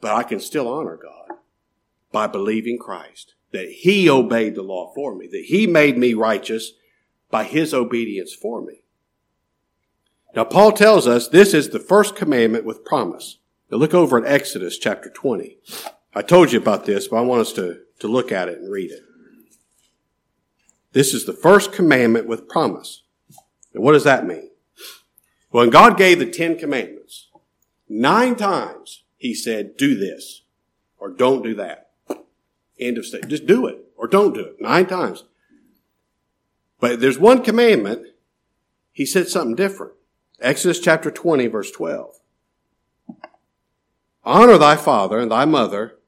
But 0.01 0.13
I 0.13 0.23
can 0.23 0.39
still 0.39 0.67
honor 0.67 0.99
God 1.01 1.37
by 2.11 2.27
believing 2.27 2.77
Christ, 2.77 3.33
that 3.51 3.67
He 3.69 4.09
obeyed 4.09 4.55
the 4.55 4.61
law 4.61 4.91
for 4.93 5.15
me, 5.15 5.27
that 5.27 5.45
He 5.47 5.67
made 5.67 5.97
me 5.97 6.13
righteous 6.13 6.73
by 7.29 7.43
His 7.43 7.73
obedience 7.73 8.33
for 8.33 8.61
me. 8.61 8.83
Now, 10.35 10.43
Paul 10.43 10.73
tells 10.73 11.07
us 11.07 11.27
this 11.27 11.53
is 11.53 11.69
the 11.69 11.79
first 11.79 12.15
commandment 12.15 12.65
with 12.65 12.85
promise. 12.85 13.39
Now, 13.71 13.77
look 13.77 13.93
over 13.93 14.17
at 14.17 14.31
Exodus 14.31 14.77
chapter 14.77 15.09
20. 15.09 15.57
I 16.15 16.21
told 16.21 16.53
you 16.53 16.59
about 16.59 16.85
this, 16.85 17.09
but 17.09 17.17
I 17.17 17.21
want 17.21 17.41
us 17.41 17.51
to, 17.53 17.81
to 17.99 18.07
look 18.07 18.31
at 18.31 18.47
it 18.47 18.59
and 18.59 18.71
read 18.71 18.89
it. 18.89 19.03
This 20.93 21.13
is 21.13 21.25
the 21.25 21.33
first 21.33 21.73
commandment 21.73 22.25
with 22.25 22.47
promise. 22.47 23.03
And 23.73 23.83
what 23.83 23.91
does 23.91 24.05
that 24.05 24.25
mean? 24.25 24.49
When 25.49 25.69
God 25.69 25.97
gave 25.97 26.19
the 26.19 26.25
Ten 26.25 26.57
Commandments, 26.57 27.27
nine 27.89 28.35
times 28.35 29.03
he 29.17 29.33
said, 29.33 29.75
do 29.75 29.95
this 29.95 30.43
or 30.97 31.09
don't 31.09 31.43
do 31.43 31.53
that. 31.55 31.89
End 32.79 32.97
of 32.97 33.05
statement. 33.05 33.29
Just 33.29 33.45
do 33.45 33.67
it 33.67 33.77
or 33.97 34.07
don't 34.07 34.33
do 34.33 34.39
it. 34.39 34.61
Nine 34.61 34.85
times. 34.85 35.25
But 36.79 37.01
there's 37.01 37.19
one 37.19 37.43
commandment. 37.43 38.07
He 38.93 39.05
said 39.05 39.27
something 39.27 39.55
different. 39.55 39.93
Exodus 40.39 40.79
chapter 40.79 41.11
20 41.11 41.47
verse 41.47 41.71
12. 41.71 42.19
Honor 44.23 44.57
thy 44.57 44.75
father 44.75 45.19
and 45.19 45.31
thy 45.31 45.45
mother, 45.45 45.99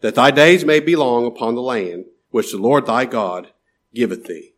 that 0.00 0.14
thy 0.14 0.30
days 0.30 0.64
may 0.64 0.80
be 0.80 0.96
long 0.96 1.26
upon 1.26 1.54
the 1.54 1.62
land 1.62 2.06
which 2.30 2.52
the 2.52 2.58
Lord 2.58 2.86
thy 2.86 3.04
God 3.04 3.52
giveth 3.94 4.26
thee. 4.26 4.54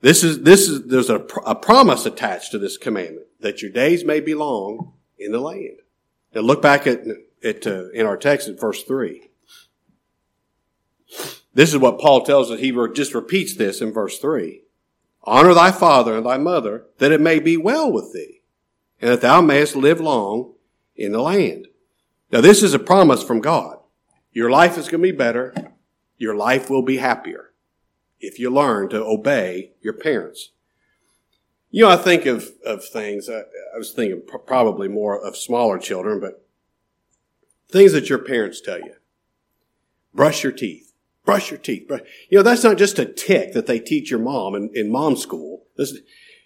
This 0.00 0.22
is, 0.22 0.42
this 0.42 0.68
is, 0.68 0.86
there's 0.86 1.10
a, 1.10 1.24
a 1.44 1.54
promise 1.54 2.06
attached 2.06 2.52
to 2.52 2.58
this 2.58 2.76
commandment 2.76 3.26
that 3.40 3.62
your 3.62 3.70
days 3.70 4.04
may 4.04 4.20
be 4.20 4.34
long 4.34 4.92
in 5.18 5.32
the 5.32 5.40
land. 5.40 5.78
Now 6.34 6.42
look 6.42 6.62
back 6.62 6.86
at, 6.86 7.00
at 7.42 7.66
uh, 7.66 7.90
in 7.90 8.06
our 8.06 8.16
text 8.16 8.48
at 8.48 8.60
verse 8.60 8.84
3. 8.84 9.28
This 11.54 11.72
is 11.72 11.78
what 11.78 11.98
Paul 11.98 12.22
tells 12.22 12.50
us. 12.50 12.60
He 12.60 12.70
just 12.94 13.14
repeats 13.14 13.56
this 13.56 13.80
in 13.80 13.92
verse 13.92 14.18
3. 14.18 14.62
Honor 15.24 15.54
thy 15.54 15.72
father 15.72 16.16
and 16.16 16.24
thy 16.24 16.38
mother, 16.38 16.84
that 16.98 17.12
it 17.12 17.20
may 17.20 17.40
be 17.40 17.56
well 17.56 17.90
with 17.90 18.12
thee, 18.12 18.42
and 19.00 19.10
that 19.10 19.20
thou 19.20 19.40
mayest 19.40 19.74
live 19.74 20.00
long 20.00 20.54
in 20.94 21.12
the 21.12 21.20
land. 21.20 21.66
Now 22.30 22.40
this 22.40 22.62
is 22.62 22.74
a 22.74 22.78
promise 22.78 23.22
from 23.22 23.40
God. 23.40 23.77
Your 24.32 24.50
life 24.50 24.78
is 24.78 24.88
going 24.88 25.02
to 25.02 25.12
be 25.12 25.16
better. 25.16 25.54
Your 26.16 26.34
life 26.34 26.68
will 26.68 26.82
be 26.82 26.98
happier 26.98 27.52
if 28.20 28.38
you 28.38 28.50
learn 28.50 28.88
to 28.90 29.04
obey 29.04 29.72
your 29.80 29.92
parents. 29.92 30.50
You 31.70 31.84
know, 31.84 31.90
I 31.90 31.96
think 31.96 32.26
of, 32.26 32.50
of 32.64 32.84
things, 32.84 33.28
I, 33.28 33.40
I 33.74 33.78
was 33.78 33.92
thinking 33.92 34.22
probably 34.46 34.88
more 34.88 35.18
of 35.18 35.36
smaller 35.36 35.78
children, 35.78 36.18
but 36.20 36.44
things 37.70 37.92
that 37.92 38.08
your 38.08 38.18
parents 38.18 38.60
tell 38.60 38.78
you. 38.78 38.94
Brush 40.14 40.42
your 40.42 40.52
teeth. 40.52 40.92
Brush 41.24 41.50
your 41.50 41.58
teeth. 41.58 41.86
Brush. 41.86 42.00
You 42.30 42.38
know, 42.38 42.42
that's 42.42 42.64
not 42.64 42.78
just 42.78 42.98
a 42.98 43.04
tick 43.04 43.52
that 43.52 43.66
they 43.66 43.78
teach 43.78 44.10
your 44.10 44.20
mom 44.20 44.54
in, 44.54 44.70
in 44.74 44.90
mom 44.90 45.16
school. 45.16 45.66
This, 45.76 45.98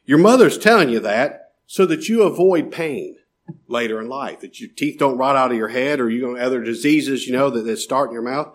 your 0.05 0.19
mother's 0.19 0.59
telling 0.59 0.89
you 0.89 0.99
that 1.01 1.53
so 1.67 1.87
that 1.87 2.09
you 2.09 2.23
avoid 2.23 2.73
pain 2.73 3.17
later 3.67 4.01
in 4.01 4.09
life, 4.09 4.41
that 4.41 4.61
your 4.61 4.71
teeth 4.77 4.99
don't 4.99 5.19
rot 5.19 5.37
out 5.37 5.51
of 5.51 5.57
your 5.57 5.69
head 5.69 6.01
or 6.01 6.11
you 6.11 6.21
don't 6.21 6.39
other 6.39 6.63
diseases, 6.63 7.27
you 7.27 7.33
know, 7.33 7.51
that, 7.51 7.63
that 7.63 7.79
start 7.79 8.11
in 8.11 8.15
your 8.15 8.23
mouth. 8.23 8.55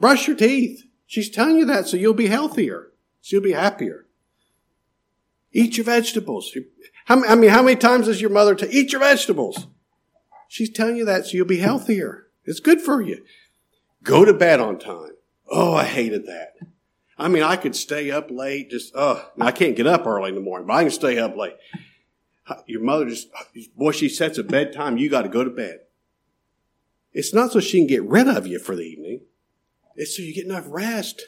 Brush 0.00 0.26
your 0.26 0.36
teeth. 0.36 0.84
She's 1.06 1.30
telling 1.30 1.56
you 1.56 1.64
that 1.66 1.86
so 1.86 1.96
you'll 1.96 2.14
be 2.14 2.26
healthier. 2.26 2.90
So 3.20 3.36
you'll 3.36 3.44
be 3.44 3.52
happier. 3.52 4.06
Eat 5.52 5.76
your 5.76 5.84
vegetables. 5.84 6.56
How, 7.06 7.24
I 7.24 7.34
mean, 7.36 7.50
how 7.50 7.62
many 7.62 7.76
times 7.76 8.06
does 8.06 8.20
your 8.20 8.30
mother 8.30 8.54
tell, 8.54 8.68
eat 8.70 8.92
your 8.92 9.00
vegetables? 9.00 9.66
She's 10.48 10.70
telling 10.70 10.96
you 10.96 11.04
that 11.04 11.26
so 11.26 11.36
you'll 11.36 11.46
be 11.46 11.58
healthier. 11.58 12.26
It's 12.44 12.60
good 12.60 12.80
for 12.80 13.00
you. 13.00 13.24
Go 14.02 14.24
to 14.24 14.34
bed 14.34 14.60
on 14.60 14.78
time. 14.78 15.12
Oh, 15.50 15.74
I 15.74 15.84
hated 15.84 16.26
that. 16.26 16.54
I 17.16 17.28
mean, 17.28 17.42
I 17.42 17.56
could 17.56 17.76
stay 17.76 18.10
up 18.10 18.30
late, 18.30 18.70
just, 18.70 18.92
oh, 18.94 19.30
I 19.40 19.52
can't 19.52 19.76
get 19.76 19.86
up 19.86 20.06
early 20.06 20.30
in 20.30 20.34
the 20.34 20.40
morning, 20.40 20.66
but 20.66 20.74
I 20.74 20.82
can 20.82 20.90
stay 20.90 21.18
up 21.18 21.36
late. 21.36 21.54
Your 22.66 22.82
mother 22.82 23.06
just, 23.06 23.28
boy, 23.76 23.92
she 23.92 24.08
sets 24.08 24.38
a 24.38 24.44
bedtime, 24.44 24.98
you 24.98 25.08
got 25.08 25.22
to 25.22 25.28
go 25.28 25.44
to 25.44 25.50
bed. 25.50 25.80
It's 27.12 27.32
not 27.32 27.52
so 27.52 27.60
she 27.60 27.78
can 27.78 27.86
get 27.86 28.02
rid 28.02 28.28
of 28.28 28.46
you 28.46 28.58
for 28.58 28.74
the 28.76 28.82
evening. 28.82 29.20
It's 29.94 30.16
so 30.16 30.22
you 30.22 30.34
get 30.34 30.44
enough 30.44 30.66
rest. 30.68 31.22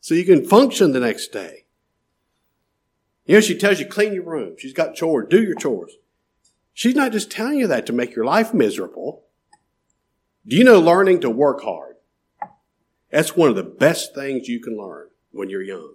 So 0.00 0.14
you 0.14 0.24
can 0.24 0.46
function 0.46 0.92
the 0.92 1.00
next 1.00 1.28
day. 1.28 1.66
You 3.26 3.34
know, 3.34 3.40
she 3.40 3.58
tells 3.58 3.80
you 3.80 3.86
clean 3.86 4.14
your 4.14 4.24
room. 4.24 4.54
She's 4.58 4.72
got 4.72 4.94
chores. 4.94 5.26
Do 5.28 5.42
your 5.42 5.56
chores. 5.56 5.96
She's 6.72 6.94
not 6.94 7.12
just 7.12 7.30
telling 7.30 7.58
you 7.58 7.66
that 7.66 7.84
to 7.86 7.92
make 7.92 8.14
your 8.14 8.24
life 8.24 8.54
miserable. 8.54 9.24
Do 10.46 10.56
you 10.56 10.64
know 10.64 10.80
learning 10.80 11.20
to 11.20 11.30
work 11.30 11.62
hard? 11.62 11.96
That's 13.10 13.36
one 13.36 13.50
of 13.50 13.56
the 13.56 13.62
best 13.62 14.14
things 14.14 14.48
you 14.48 14.60
can 14.60 14.78
learn 14.78 15.08
when 15.32 15.50
you're 15.50 15.62
young. 15.62 15.94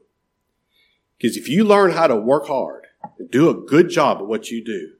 Because 1.18 1.38
if 1.38 1.50
you 1.50 1.64
learn 1.64 1.92
how 1.92 2.08
to 2.08 2.16
work 2.16 2.48
hard 2.48 2.85
do 3.30 3.50
a 3.50 3.54
good 3.54 3.90
job 3.90 4.20
at 4.20 4.28
what 4.28 4.52
you 4.52 4.64
do, 4.64 4.94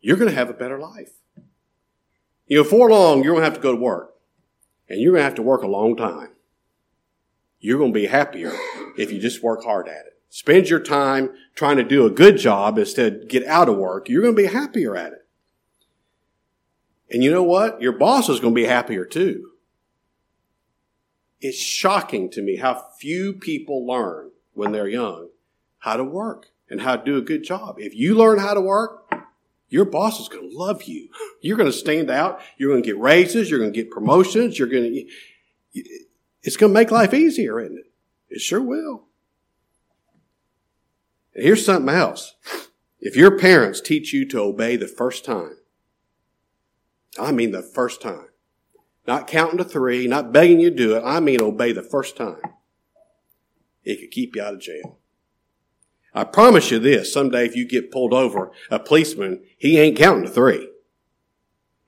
you're 0.00 0.16
going 0.16 0.30
to 0.30 0.36
have 0.36 0.50
a 0.50 0.54
better 0.54 0.78
life. 0.78 1.10
You 2.46 2.58
know, 2.58 2.64
for 2.64 2.90
long, 2.90 3.22
you're 3.22 3.34
going 3.34 3.42
to 3.42 3.50
have 3.50 3.54
to 3.54 3.60
go 3.60 3.72
to 3.72 3.80
work 3.80 4.14
and 4.88 5.00
you're 5.00 5.12
going 5.12 5.20
to 5.20 5.24
have 5.24 5.34
to 5.34 5.42
work 5.42 5.62
a 5.62 5.68
long 5.68 5.96
time. 5.96 6.30
You're 7.60 7.78
going 7.78 7.92
to 7.92 7.98
be 7.98 8.06
happier 8.06 8.52
if 8.96 9.12
you 9.12 9.18
just 9.18 9.42
work 9.42 9.64
hard 9.64 9.88
at 9.88 10.06
it. 10.06 10.12
Spend 10.30 10.68
your 10.68 10.80
time 10.80 11.30
trying 11.54 11.76
to 11.78 11.84
do 11.84 12.06
a 12.06 12.10
good 12.10 12.36
job 12.38 12.78
instead 12.78 13.12
of 13.12 13.28
get 13.28 13.44
out 13.46 13.68
of 13.68 13.76
work. 13.76 14.08
You're 14.08 14.22
going 14.22 14.36
to 14.36 14.42
be 14.42 14.48
happier 14.48 14.96
at 14.96 15.12
it. 15.12 15.26
And 17.10 17.24
you 17.24 17.30
know 17.30 17.42
what? 17.42 17.80
Your 17.80 17.92
boss 17.92 18.28
is 18.28 18.40
going 18.40 18.54
to 18.54 18.60
be 18.60 18.66
happier 18.66 19.04
too. 19.04 19.50
It's 21.40 21.58
shocking 21.58 22.30
to 22.30 22.42
me 22.42 22.56
how 22.56 22.84
few 22.98 23.32
people 23.32 23.86
learn 23.86 24.30
when 24.52 24.72
they're 24.72 24.88
young 24.88 25.28
how 25.78 25.96
to 25.96 26.04
work 26.04 26.46
and 26.70 26.82
how 26.82 26.96
to 26.96 27.04
do 27.04 27.16
a 27.16 27.22
good 27.22 27.44
job. 27.44 27.76
If 27.78 27.94
you 27.94 28.14
learn 28.14 28.38
how 28.38 28.54
to 28.54 28.60
work, 28.60 29.10
your 29.68 29.84
boss 29.84 30.20
is 30.20 30.28
going 30.28 30.50
to 30.50 30.56
love 30.56 30.84
you. 30.84 31.08
You're 31.40 31.56
going 31.56 31.70
to 31.70 31.76
stand 31.76 32.10
out. 32.10 32.40
You're 32.56 32.70
going 32.70 32.82
to 32.82 32.86
get 32.86 32.98
raises. 32.98 33.50
You're 33.50 33.60
going 33.60 33.72
to 33.72 33.82
get 33.82 33.90
promotions. 33.90 34.58
You're 34.58 34.68
going 34.68 35.06
to, 35.74 35.82
it's 36.42 36.56
going 36.56 36.72
to 36.72 36.78
make 36.78 36.90
life 36.90 37.12
easier, 37.12 37.60
isn't 37.60 37.78
it? 37.78 37.90
It 38.30 38.40
sure 38.40 38.62
will. 38.62 39.04
And 41.34 41.44
here's 41.44 41.64
something 41.64 41.94
else. 41.94 42.34
If 43.00 43.14
your 43.14 43.38
parents 43.38 43.80
teach 43.80 44.12
you 44.12 44.26
to 44.28 44.40
obey 44.40 44.76
the 44.76 44.88
first 44.88 45.24
time, 45.24 45.56
I 47.18 47.32
mean 47.32 47.52
the 47.52 47.62
first 47.62 48.02
time, 48.02 48.28
not 49.06 49.26
counting 49.26 49.58
to 49.58 49.64
three, 49.64 50.06
not 50.06 50.32
begging 50.32 50.60
you 50.60 50.70
to 50.70 50.76
do 50.76 50.96
it, 50.96 51.02
I 51.04 51.20
mean 51.20 51.40
obey 51.40 51.72
the 51.72 51.82
first 51.82 52.16
time, 52.16 52.40
it 53.84 54.00
could 54.00 54.10
keep 54.10 54.34
you 54.34 54.42
out 54.42 54.54
of 54.54 54.60
jail. 54.60 54.98
I 56.18 56.24
promise 56.24 56.72
you 56.72 56.80
this, 56.80 57.12
someday 57.12 57.46
if 57.46 57.54
you 57.54 57.64
get 57.64 57.92
pulled 57.92 58.12
over, 58.12 58.50
a 58.72 58.80
policeman, 58.80 59.40
he 59.56 59.78
ain't 59.78 59.96
counting 59.96 60.24
to 60.24 60.28
three. 60.28 60.68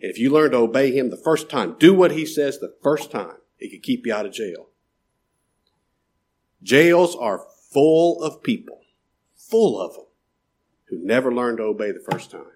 And 0.00 0.08
if 0.08 0.20
you 0.20 0.30
learn 0.30 0.52
to 0.52 0.58
obey 0.58 0.96
him 0.96 1.10
the 1.10 1.16
first 1.16 1.50
time, 1.50 1.75
do 1.80 1.92
what 1.92 2.12
he 2.12 2.25
says 2.25 2.60
the 2.60 2.76
first 2.80 3.10
time, 3.10 3.38
it 3.58 3.72
could 3.72 3.82
keep 3.82 4.06
you 4.06 4.14
out 4.14 4.26
of 4.26 4.32
jail. 4.32 4.68
Jails 6.62 7.16
are 7.16 7.44
full 7.72 8.22
of 8.22 8.40
people, 8.40 8.82
full 9.34 9.80
of 9.80 9.94
them, 9.94 10.04
who 10.84 11.04
never 11.04 11.34
learned 11.34 11.58
to 11.58 11.64
obey 11.64 11.90
the 11.90 12.06
first 12.08 12.30
time. 12.30 12.52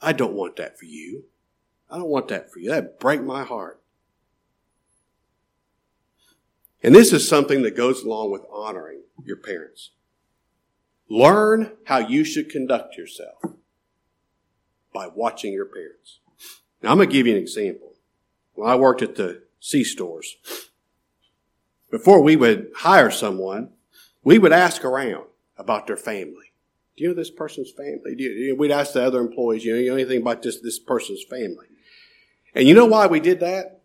I 0.00 0.12
don't 0.12 0.34
want 0.34 0.54
that 0.54 0.78
for 0.78 0.84
you. 0.84 1.24
I 1.90 1.96
don't 1.96 2.08
want 2.08 2.28
that 2.28 2.52
for 2.52 2.60
you. 2.60 2.70
That'd 2.70 3.00
break 3.00 3.24
my 3.24 3.42
heart. 3.42 3.82
And 6.80 6.94
this 6.94 7.12
is 7.12 7.26
something 7.26 7.62
that 7.62 7.76
goes 7.76 8.04
along 8.04 8.30
with 8.30 8.42
honoring 8.52 9.02
your 9.24 9.38
parents. 9.38 9.90
Learn 11.12 11.72
how 11.84 11.98
you 11.98 12.24
should 12.24 12.48
conduct 12.48 12.96
yourself 12.96 13.42
by 14.94 15.08
watching 15.08 15.52
your 15.52 15.66
parents. 15.66 16.20
Now, 16.82 16.90
I'm 16.90 16.96
going 16.96 17.10
to 17.10 17.12
give 17.12 17.26
you 17.26 17.34
an 17.34 17.38
example. 17.38 17.92
When 18.54 18.70
I 18.70 18.76
worked 18.76 19.02
at 19.02 19.16
the 19.16 19.42
C 19.60 19.84
stores, 19.84 20.36
before 21.90 22.22
we 22.22 22.34
would 22.34 22.70
hire 22.76 23.10
someone, 23.10 23.72
we 24.24 24.38
would 24.38 24.52
ask 24.52 24.86
around 24.86 25.26
about 25.58 25.86
their 25.86 25.98
family. 25.98 26.54
Do 26.96 27.04
you 27.04 27.10
know 27.10 27.14
this 27.14 27.30
person's 27.30 27.70
family? 27.70 28.14
Do 28.14 28.22
you, 28.24 28.56
we'd 28.56 28.70
ask 28.70 28.94
the 28.94 29.04
other 29.04 29.20
employees, 29.20 29.66
you 29.66 29.74
know, 29.74 29.80
you 29.80 29.90
know 29.90 29.96
anything 29.96 30.22
about 30.22 30.40
this, 30.40 30.62
this 30.62 30.78
person's 30.78 31.24
family? 31.24 31.66
And 32.54 32.66
you 32.66 32.74
know 32.74 32.86
why 32.86 33.06
we 33.06 33.20
did 33.20 33.40
that? 33.40 33.82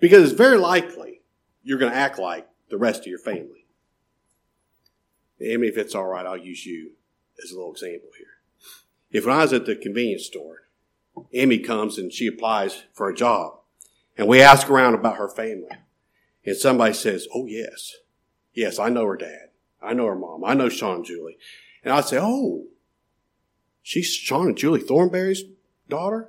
Because 0.00 0.22
it's 0.22 0.38
very 0.38 0.56
likely 0.56 1.20
you're 1.62 1.78
going 1.78 1.92
to 1.92 1.98
act 1.98 2.18
like 2.18 2.48
the 2.70 2.78
rest 2.78 3.00
of 3.00 3.08
your 3.08 3.18
family. 3.18 3.59
Emmy, 5.40 5.68
if 5.68 5.76
it's 5.76 5.94
all 5.94 6.06
right, 6.06 6.26
I'll 6.26 6.36
use 6.36 6.66
you 6.66 6.92
as 7.42 7.50
a 7.50 7.56
little 7.56 7.72
example 7.72 8.10
here. 8.16 8.26
If 9.10 9.26
when 9.26 9.36
I 9.36 9.42
was 9.42 9.52
at 9.52 9.66
the 9.66 9.76
convenience 9.76 10.26
store, 10.26 10.62
Emmy 11.32 11.58
comes 11.58 11.98
and 11.98 12.12
she 12.12 12.26
applies 12.26 12.84
for 12.92 13.08
a 13.08 13.14
job, 13.14 13.54
and 14.16 14.28
we 14.28 14.40
ask 14.40 14.68
around 14.70 14.94
about 14.94 15.16
her 15.16 15.28
family, 15.28 15.70
and 16.44 16.56
somebody 16.56 16.94
says, 16.94 17.26
"Oh 17.34 17.46
yes, 17.46 17.96
yes, 18.54 18.78
I 18.78 18.88
know 18.88 19.06
her 19.06 19.16
dad, 19.16 19.50
I 19.82 19.94
know 19.94 20.06
her 20.06 20.14
mom, 20.14 20.44
I 20.44 20.54
know 20.54 20.68
Sean 20.68 20.96
and 20.96 21.04
Julie, 21.04 21.38
And 21.82 21.92
I'd 21.92 22.04
say, 22.04 22.18
oh, 22.20 22.66
she's 23.82 24.12
Sean 24.12 24.48
and 24.48 24.56
Julie 24.56 24.80
Thornberry's 24.80 25.44
daughter? 25.88 26.28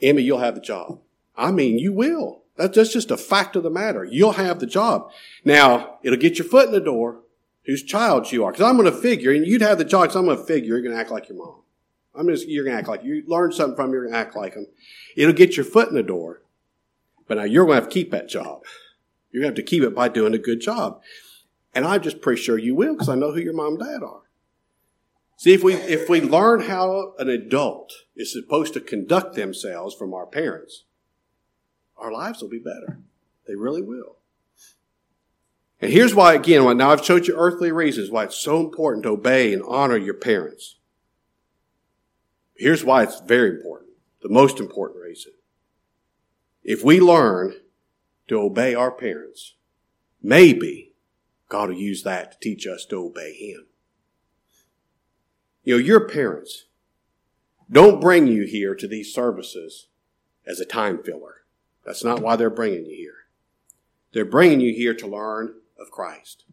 Emmy, 0.00 0.22
you'll 0.22 0.38
have 0.38 0.54
the 0.54 0.60
job. 0.60 1.00
I 1.36 1.50
mean, 1.50 1.78
you 1.78 1.92
will. 1.92 2.42
That's 2.56 2.92
just 2.92 3.10
a 3.10 3.16
fact 3.16 3.56
of 3.56 3.64
the 3.64 3.70
matter. 3.70 4.04
You'll 4.04 4.32
have 4.32 4.60
the 4.60 4.66
job. 4.66 5.10
Now, 5.44 5.98
it'll 6.02 6.18
get 6.18 6.38
your 6.38 6.46
foot 6.46 6.66
in 6.66 6.72
the 6.72 6.80
door, 6.80 7.20
whose 7.66 7.82
child 7.82 8.30
you 8.30 8.44
are. 8.44 8.52
Because 8.52 8.66
I'm 8.66 8.76
going 8.76 8.92
to 8.92 9.00
figure, 9.00 9.32
and 9.32 9.46
you'd 9.46 9.62
have 9.62 9.78
the 9.78 9.84
job 9.84 10.02
because 10.02 10.16
I'm 10.16 10.26
going 10.26 10.38
to 10.38 10.44
figure 10.44 10.68
you're 10.68 10.82
going 10.82 10.94
to 10.94 11.00
act 11.00 11.10
like 11.10 11.28
your 11.28 11.38
mom. 11.38 11.62
I'm 12.14 12.28
just, 12.28 12.48
you're 12.48 12.64
going 12.64 12.76
to 12.76 12.78
act 12.78 12.88
like 12.88 13.02
you 13.02 13.24
learn 13.26 13.52
something 13.52 13.76
from, 13.76 13.92
you're 13.92 14.02
going 14.02 14.12
to 14.12 14.18
act 14.18 14.36
like 14.36 14.54
them. 14.54 14.66
It'll 15.16 15.34
get 15.34 15.56
your 15.56 15.64
foot 15.64 15.88
in 15.88 15.94
the 15.94 16.02
door. 16.02 16.42
But 17.26 17.38
now 17.38 17.44
you're 17.44 17.64
going 17.64 17.76
to 17.76 17.82
have 17.82 17.90
to 17.90 17.94
keep 17.94 18.10
that 18.10 18.28
job. 18.28 18.62
You're 19.30 19.42
going 19.42 19.54
to 19.54 19.60
have 19.60 19.66
to 19.66 19.70
keep 19.70 19.82
it 19.82 19.94
by 19.94 20.08
doing 20.08 20.34
a 20.34 20.38
good 20.38 20.60
job. 20.60 21.02
And 21.74 21.84
I'm 21.84 22.02
just 22.02 22.20
pretty 22.20 22.40
sure 22.40 22.56
you 22.58 22.74
will 22.74 22.92
because 22.92 23.08
I 23.08 23.16
know 23.16 23.32
who 23.32 23.40
your 23.40 23.54
mom 23.54 23.74
and 23.74 23.78
dad 23.80 24.02
are. 24.02 24.22
See, 25.36 25.52
if 25.52 25.64
we, 25.64 25.74
if 25.74 26.08
we 26.08 26.20
learn 26.20 26.62
how 26.62 27.14
an 27.18 27.28
adult 27.28 27.92
is 28.14 28.32
supposed 28.32 28.74
to 28.74 28.80
conduct 28.80 29.34
themselves 29.34 29.94
from 29.94 30.14
our 30.14 30.26
parents, 30.26 30.84
our 31.96 32.12
lives 32.12 32.40
will 32.40 32.48
be 32.48 32.60
better. 32.60 33.00
They 33.48 33.56
really 33.56 33.82
will. 33.82 34.18
And 35.84 35.92
here's 35.92 36.14
why, 36.14 36.32
again, 36.32 36.78
now 36.78 36.92
I've 36.92 37.04
showed 37.04 37.26
you 37.26 37.36
earthly 37.36 37.70
reasons 37.70 38.10
why 38.10 38.24
it's 38.24 38.38
so 38.38 38.58
important 38.58 39.02
to 39.02 39.10
obey 39.10 39.52
and 39.52 39.62
honor 39.68 39.98
your 39.98 40.14
parents. 40.14 40.76
Here's 42.56 42.82
why 42.82 43.02
it's 43.02 43.20
very 43.20 43.50
important. 43.50 43.90
The 44.22 44.30
most 44.30 44.60
important 44.60 45.04
reason. 45.04 45.32
If 46.62 46.82
we 46.82 47.00
learn 47.00 47.52
to 48.28 48.40
obey 48.40 48.74
our 48.74 48.90
parents, 48.90 49.56
maybe 50.22 50.94
God 51.50 51.68
will 51.68 51.76
use 51.76 52.02
that 52.02 52.32
to 52.32 52.38
teach 52.40 52.66
us 52.66 52.86
to 52.86 53.04
obey 53.04 53.34
Him. 53.34 53.66
You 55.64 55.74
know, 55.74 55.84
your 55.84 56.08
parents 56.08 56.64
don't 57.70 58.00
bring 58.00 58.26
you 58.26 58.44
here 58.46 58.74
to 58.74 58.88
these 58.88 59.12
services 59.12 59.88
as 60.46 60.60
a 60.60 60.64
time 60.64 61.02
filler. 61.02 61.44
That's 61.84 62.02
not 62.02 62.22
why 62.22 62.36
they're 62.36 62.48
bringing 62.48 62.86
you 62.86 62.96
here. 62.96 63.26
They're 64.14 64.24
bringing 64.24 64.60
you 64.60 64.72
here 64.74 64.94
to 64.94 65.06
learn 65.06 65.56
of 65.78 65.90
Christ. 65.90 66.44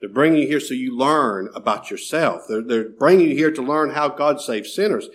They're 0.00 0.08
bringing 0.08 0.42
you 0.42 0.48
here 0.48 0.60
so 0.60 0.74
you 0.74 0.96
learn 0.96 1.50
about 1.54 1.90
yourself. 1.90 2.42
They're, 2.48 2.62
they're 2.62 2.88
bringing 2.88 3.28
you 3.28 3.36
here 3.36 3.50
to 3.50 3.62
learn 3.62 3.90
how 3.90 4.08
God 4.08 4.40
saves 4.40 4.74
sinners. 4.74 5.08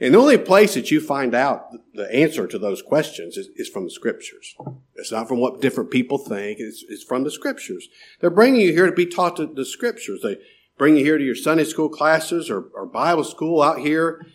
And 0.00 0.14
the 0.14 0.18
only 0.18 0.38
place 0.38 0.74
that 0.74 0.90
you 0.90 0.98
find 0.98 1.34
out 1.34 1.72
the 1.92 2.12
answer 2.14 2.46
to 2.46 2.58
those 2.58 2.80
questions 2.80 3.36
is, 3.36 3.50
is 3.56 3.68
from 3.68 3.84
the 3.84 3.90
scriptures. 3.90 4.56
It's 4.94 5.12
not 5.12 5.28
from 5.28 5.40
what 5.40 5.60
different 5.60 5.90
people 5.90 6.16
think. 6.16 6.58
It's, 6.58 6.82
it's, 6.88 7.04
from 7.04 7.22
the 7.22 7.30
scriptures. 7.30 7.86
They're 8.18 8.30
bringing 8.30 8.62
you 8.62 8.72
here 8.72 8.86
to 8.86 8.92
be 8.92 9.04
taught 9.04 9.36
the, 9.36 9.64
scriptures. 9.66 10.20
They 10.22 10.38
bring 10.78 10.96
you 10.96 11.04
here 11.04 11.18
to 11.18 11.24
your 11.24 11.34
Sunday 11.34 11.64
school 11.64 11.90
classes 11.90 12.48
or, 12.48 12.62
or 12.72 12.86
Bible 12.86 13.24
school 13.24 13.60
out 13.60 13.80
here 13.80 14.26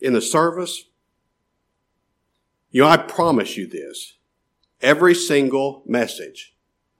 in 0.00 0.12
the 0.12 0.20
service. 0.20 0.86
You 2.72 2.82
know, 2.82 2.88
I 2.88 2.96
promise 2.96 3.56
you 3.56 3.68
this. 3.68 4.14
Every 4.80 5.14
single 5.14 5.84
message 5.86 6.51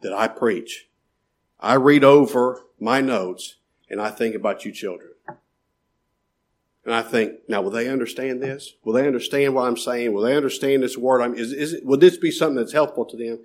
that 0.02 0.12
I 0.12 0.28
preach, 0.28 0.88
I 1.60 1.74
read 1.74 2.04
over 2.04 2.62
my 2.78 3.00
notes 3.00 3.56
and 3.88 4.00
I 4.00 4.10
think 4.10 4.34
about 4.34 4.64
you 4.64 4.72
children. 4.72 5.10
And 6.84 6.94
I 6.94 7.02
think, 7.02 7.34
now 7.48 7.62
will 7.62 7.70
they 7.70 7.88
understand 7.88 8.42
this? 8.42 8.74
Will 8.82 8.92
they 8.92 9.06
understand 9.06 9.54
what 9.54 9.66
I'm 9.66 9.76
saying? 9.76 10.12
Will 10.12 10.22
they 10.22 10.36
understand 10.36 10.82
this 10.82 10.98
word? 10.98 11.22
I'm, 11.22 11.34
is, 11.34 11.52
is 11.52 11.74
it, 11.74 11.86
will 11.86 11.98
this 11.98 12.16
be 12.16 12.32
something 12.32 12.56
that's 12.56 12.72
helpful 12.72 13.04
to 13.04 13.16
them? 13.16 13.38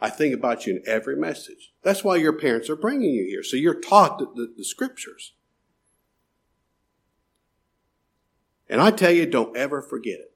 I 0.00 0.10
think 0.10 0.34
about 0.34 0.66
you 0.66 0.76
in 0.76 0.82
every 0.86 1.16
message. 1.16 1.72
That's 1.82 2.04
why 2.04 2.16
your 2.16 2.32
parents 2.32 2.70
are 2.70 2.76
bringing 2.76 3.14
you 3.14 3.24
here. 3.24 3.42
So 3.42 3.56
you're 3.56 3.80
taught 3.80 4.18
the, 4.18 4.26
the, 4.26 4.54
the 4.58 4.64
scriptures. 4.64 5.32
And 8.68 8.80
I 8.80 8.90
tell 8.90 9.10
you, 9.10 9.26
don't 9.26 9.56
ever 9.56 9.82
forget 9.82 10.20
it. 10.20 10.32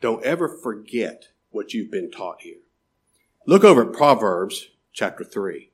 Don't 0.00 0.24
ever 0.24 0.48
forget 0.48 1.28
what 1.50 1.72
you've 1.72 1.90
been 1.90 2.10
taught 2.10 2.42
here. 2.42 2.61
Look 3.46 3.64
over 3.64 3.88
at 3.88 3.92
Proverbs 3.92 4.68
chapter 4.92 5.24
3. 5.24 5.70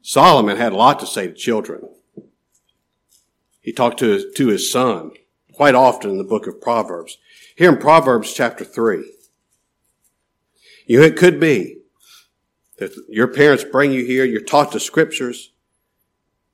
Solomon 0.00 0.56
had 0.56 0.72
a 0.72 0.76
lot 0.76 0.98
to 1.00 1.06
say 1.06 1.26
to 1.26 1.34
children. 1.34 1.88
He 3.60 3.72
talked 3.72 3.98
to 3.98 4.06
his, 4.06 4.24
to 4.36 4.48
his 4.48 4.70
son 4.70 5.12
quite 5.52 5.74
often 5.74 6.10
in 6.10 6.18
the 6.18 6.24
book 6.24 6.46
of 6.46 6.60
Proverbs. 6.60 7.18
Here 7.56 7.70
in 7.70 7.78
Proverbs 7.78 8.32
chapter 8.32 8.64
3, 8.64 9.10
you 10.86 10.98
know, 10.98 11.06
it 11.06 11.16
could 11.16 11.38
be 11.38 11.78
that 12.78 12.92
your 13.08 13.28
parents 13.28 13.64
bring 13.64 13.92
you 13.92 14.04
here, 14.04 14.24
you're 14.24 14.40
taught 14.40 14.72
the 14.72 14.80
scriptures. 14.80 15.52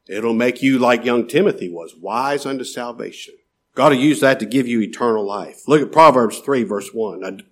It'll 0.09 0.35
make 0.35 0.63
you 0.63 0.79
like 0.79 1.05
young 1.05 1.27
Timothy 1.27 1.69
was, 1.69 1.95
wise 1.97 2.45
unto 2.45 2.65
salvation. 2.65 3.35
God 3.75 3.93
will 3.93 3.99
use 3.99 4.21
that 4.21 4.41
to 4.41 4.47
give 4.47 4.67
you 4.67 4.81
eternal 4.81 5.25
life. 5.25 5.67
Look 5.67 5.81
at 5.81 5.93
Proverbs 5.93 6.41
3 6.41 6.65
verse 6.65 6.91
1. 6.93 7.43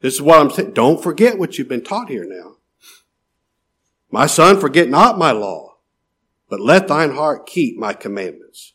This 0.00 0.14
is 0.14 0.22
what 0.22 0.40
I'm 0.40 0.50
saying. 0.50 0.72
Don't 0.72 1.02
forget 1.02 1.38
what 1.38 1.58
you've 1.58 1.68
been 1.68 1.84
taught 1.84 2.08
here 2.08 2.26
now. 2.26 2.56
My 4.10 4.26
son, 4.26 4.58
forget 4.60 4.88
not 4.88 5.18
my 5.18 5.32
law, 5.32 5.76
but 6.48 6.60
let 6.60 6.88
thine 6.88 7.12
heart 7.12 7.46
keep 7.46 7.76
my 7.76 7.92
commandments. 7.92 8.74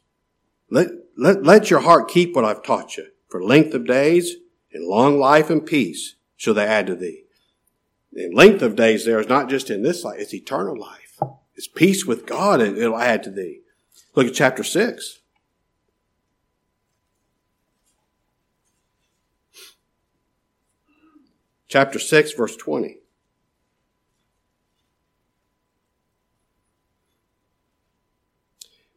Let, 0.70 0.90
let, 1.18 1.44
let 1.44 1.70
your 1.70 1.80
heart 1.80 2.10
keep 2.10 2.36
what 2.36 2.46
I've 2.46 2.64
taught 2.64 2.98
you. 2.98 3.08
For 3.30 3.44
length 3.44 3.74
of 3.74 3.88
days 3.88 4.36
and 4.72 4.88
long 4.88 5.18
life 5.18 5.50
and 5.50 5.66
peace 5.66 6.16
shall 6.36 6.54
they 6.54 6.66
add 6.66 6.88
to 6.88 6.96
thee. 6.96 7.24
And 8.16 8.34
length 8.36 8.62
of 8.62 8.76
days 8.76 9.06
there 9.06 9.20
is 9.20 9.28
not 9.28 9.50
just 9.50 9.70
in 9.70 9.82
this 9.82 10.04
life, 10.04 10.20
it's 10.20 10.34
eternal 10.34 10.80
life. 10.80 11.20
It's 11.56 11.68
peace 11.68 12.06
with 12.06 12.26
God 12.26 12.62
and 12.62 12.78
it'll 12.78 12.98
add 12.98 13.24
to 13.24 13.32
thee. 13.32 13.62
Look 14.16 14.28
at 14.28 14.34
chapter 14.34 14.64
6. 14.64 15.20
Chapter 21.74 21.98
6, 21.98 22.34
verse 22.34 22.56
20. 22.56 23.00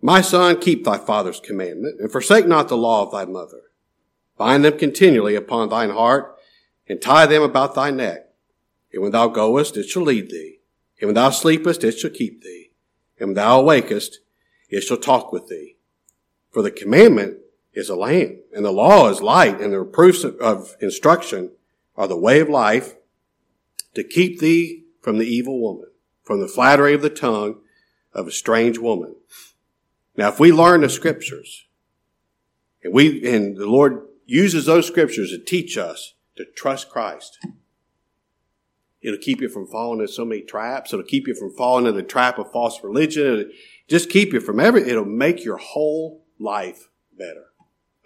My 0.03 0.21
son, 0.21 0.61
keep 0.61 0.85
thy 0.85 0.99
father's 0.99 1.41
commandment, 1.41 1.99
and 2.03 2.13
forsake 2.13 2.47
not 2.47 2.69
the 2.69 2.77
law 2.77 3.03
of 3.03 3.13
thy 3.13 3.25
mother. 3.25 3.63
Bind 4.37 4.63
them 4.63 4.77
continually 4.77 5.35
upon 5.35 5.71
thine 5.71 5.89
heart, 5.89 6.37
and 6.87 7.01
tie 7.01 7.25
them 7.25 7.41
about 7.41 7.75
thy 7.75 7.91
neck. 7.91 8.27
And 8.93 9.03
when 9.03 9.13
thou 9.13 9.29
goest, 9.29 9.79
it 9.79 9.89
shall 9.89 10.03
lead 10.03 10.29
thee. 10.29 10.59
And 11.01 11.09
when 11.09 11.15
thou 11.15 11.31
sleepest, 11.31 11.83
it 11.83 11.93
shall 11.93 12.11
keep 12.11 12.43
thee. 12.43 12.73
And 13.19 13.29
when 13.29 13.37
thou 13.37 13.63
awakest, 13.63 14.17
it 14.69 14.83
shall 14.83 14.99
talk 14.99 15.33
with 15.33 15.49
thee. 15.49 15.77
For 16.51 16.61
the 16.61 16.71
commandment 16.71 17.39
is 17.73 17.89
a 17.89 17.97
lamp, 17.97 18.37
and 18.55 18.67
the 18.67 18.71
law 18.71 19.09
is 19.09 19.23
light, 19.23 19.63
and 19.63 19.73
the 19.73 19.81
reproofs 19.81 20.25
of 20.25 20.77
instruction 20.83 21.53
are 21.97 22.09
the 22.09 22.17
way 22.17 22.41
of 22.41 22.49
life, 22.49 22.95
to 23.95 24.05
keep 24.05 24.41
thee 24.41 24.85
from 25.01 25.19
the 25.19 25.27
evil 25.27 25.61
woman, 25.61 25.91
from 26.23 26.41
the 26.41 26.49
flattery 26.49 26.95
of 26.95 27.03
the 27.03 27.11
tongue 27.11 27.61
of 28.13 28.27
a 28.27 28.33
strange 28.33 28.79
woman. 28.79 29.15
Now, 30.17 30.29
if 30.29 30.41
we 30.41 30.53
learn 30.53 30.81
the 30.81 30.89
scriptures, 30.89 31.67
and 32.83 32.93
we, 32.93 33.27
and 33.29 33.57
the 33.57 33.67
Lord 33.67 34.07
uses 34.27 34.67
those 34.67 34.87
scriptures 34.87 35.31
to 35.31 35.39
teach 35.39 35.77
us 35.79 36.15
to 36.37 36.45
trust 36.45 36.91
Christ, 36.91 37.39
it'll 39.01 39.19
keep 39.19 39.41
you 39.41 39.49
from 39.49 39.67
falling 39.67 40.01
into 40.01 40.13
so 40.13 40.25
many 40.25 40.43
traps. 40.43 40.93
It'll 40.93 41.05
keep 41.05 41.27
you 41.27 41.35
from 41.35 41.53
falling 41.53 41.87
into 41.87 42.01
the 42.01 42.07
trap 42.07 42.39
of 42.39 42.51
false 42.51 42.83
religion. 42.83 43.27
It'll 43.27 43.53
just 43.89 44.11
keep 44.11 44.33
you 44.33 44.41
from 44.41 44.61
every, 44.61 44.89
it'll 44.89 45.05
make 45.05 45.45
your 45.45 45.59
whole 45.59 46.25
life 46.39 46.89
better. 47.17 47.47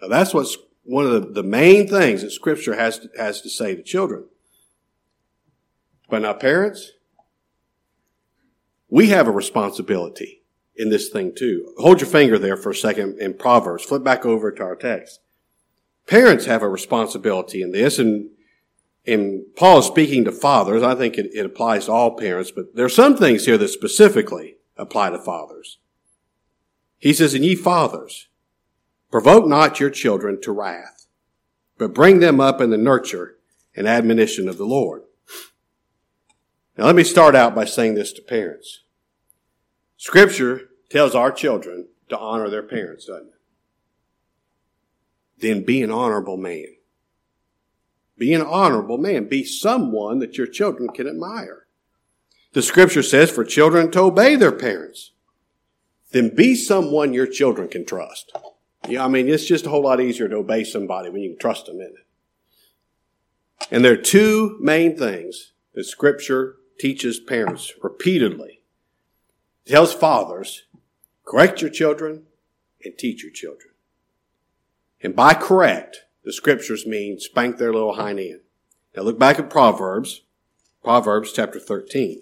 Now, 0.01 0.07
that's 0.07 0.33
what's 0.33 0.57
one 0.83 1.05
of 1.05 1.11
the, 1.11 1.41
the 1.41 1.43
main 1.43 1.87
things 1.87 2.21
that 2.21 2.31
scripture 2.31 2.75
has 2.75 2.99
to, 2.99 3.09
has 3.17 3.41
to 3.41 3.49
say 3.49 3.75
to 3.75 3.83
children. 3.83 4.25
But 6.09 6.23
now 6.23 6.33
parents, 6.33 6.91
we 8.89 9.07
have 9.07 9.27
a 9.27 9.31
responsibility 9.31 10.41
in 10.75 10.89
this 10.89 11.09
thing 11.09 11.33
too. 11.35 11.73
Hold 11.77 12.01
your 12.01 12.09
finger 12.09 12.37
there 12.37 12.57
for 12.57 12.71
a 12.71 12.75
second 12.75 13.19
in 13.19 13.35
Proverbs. 13.35 13.83
Flip 13.83 14.03
back 14.03 14.25
over 14.25 14.51
to 14.51 14.63
our 14.63 14.75
text. 14.75 15.21
Parents 16.07 16.45
have 16.45 16.63
a 16.63 16.69
responsibility 16.69 17.61
in 17.61 17.71
this, 17.71 17.99
and 17.99 18.31
and 19.05 19.43
Paul 19.55 19.79
is 19.79 19.85
speaking 19.85 20.25
to 20.25 20.31
fathers. 20.31 20.83
I 20.83 20.95
think 20.95 21.17
it, 21.17 21.31
it 21.33 21.45
applies 21.45 21.85
to 21.85 21.91
all 21.91 22.17
parents, 22.17 22.51
but 22.51 22.75
there 22.75 22.85
are 22.85 22.89
some 22.89 23.17
things 23.17 23.45
here 23.45 23.57
that 23.57 23.69
specifically 23.69 24.57
apply 24.77 25.09
to 25.09 25.17
fathers. 25.17 25.79
He 26.97 27.13
says, 27.13 27.33
And 27.33 27.43
ye 27.43 27.55
fathers, 27.55 28.27
provoke 29.11 29.45
not 29.45 29.79
your 29.79 29.89
children 29.89 30.41
to 30.41 30.51
wrath, 30.51 31.05
but 31.77 31.93
bring 31.93 32.19
them 32.19 32.39
up 32.39 32.61
in 32.61 32.69
the 32.69 32.77
nurture 32.77 33.35
and 33.75 33.87
admonition 33.87 34.47
of 34.47 34.57
the 34.57 34.65
Lord. 34.65 35.03
Now 36.77 36.85
let 36.85 36.95
me 36.95 37.03
start 37.03 37.35
out 37.35 37.53
by 37.53 37.65
saying 37.65 37.95
this 37.95 38.13
to 38.13 38.21
parents. 38.21 38.83
Scripture 39.97 40.69
tells 40.89 41.13
our 41.13 41.31
children 41.31 41.87
to 42.09 42.17
honor 42.17 42.49
their 42.49 42.63
parents, 42.63 43.05
doesn't 43.05 43.27
it? 43.27 43.33
Then 45.37 45.63
be 45.63 45.81
an 45.81 45.91
honorable 45.91 46.37
man. 46.37 46.65
Be 48.17 48.33
an 48.33 48.41
honorable 48.41 48.97
man. 48.97 49.27
Be 49.27 49.43
someone 49.43 50.19
that 50.19 50.37
your 50.37 50.47
children 50.47 50.89
can 50.89 51.07
admire. 51.07 51.65
The 52.53 52.61
scripture 52.61 53.01
says 53.03 53.31
for 53.31 53.43
children 53.43 53.91
to 53.91 54.01
obey 54.01 54.35
their 54.35 54.51
parents. 54.51 55.11
then 56.11 56.35
be 56.35 56.55
someone 56.55 57.13
your 57.13 57.25
children 57.25 57.69
can 57.69 57.85
trust. 57.85 58.33
Yeah, 58.87 59.05
I 59.05 59.07
mean, 59.07 59.27
it's 59.29 59.45
just 59.45 59.65
a 59.65 59.69
whole 59.69 59.83
lot 59.83 60.01
easier 60.01 60.27
to 60.27 60.37
obey 60.37 60.63
somebody 60.63 61.09
when 61.09 61.21
you 61.21 61.29
can 61.29 61.39
trust 61.39 61.67
them, 61.67 61.79
isn't 61.81 61.93
it? 61.93 62.07
And 63.69 63.85
there 63.85 63.93
are 63.93 63.97
two 63.97 64.57
main 64.59 64.97
things 64.97 65.53
that 65.73 65.85
Scripture 65.85 66.57
teaches 66.79 67.19
parents 67.19 67.73
repeatedly. 67.81 68.63
It 69.65 69.71
tells 69.71 69.93
fathers, 69.93 70.63
correct 71.25 71.61
your 71.61 71.69
children 71.69 72.23
and 72.83 72.97
teach 72.97 73.23
your 73.23 73.31
children. 73.31 73.73
And 75.03 75.15
by 75.15 75.35
correct, 75.35 76.05
the 76.23 76.33
Scriptures 76.33 76.85
mean 76.85 77.19
spank 77.19 77.57
their 77.57 77.71
little 77.71 77.95
hind 77.95 78.19
end. 78.19 78.41
Now 78.95 79.03
look 79.03 79.19
back 79.19 79.39
at 79.39 79.49
Proverbs, 79.49 80.21
Proverbs 80.83 81.31
chapter 81.31 81.59
13. 81.59 82.21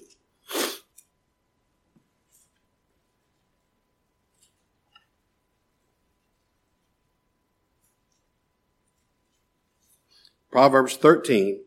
Proverbs 10.52 10.96
13, 10.96 11.62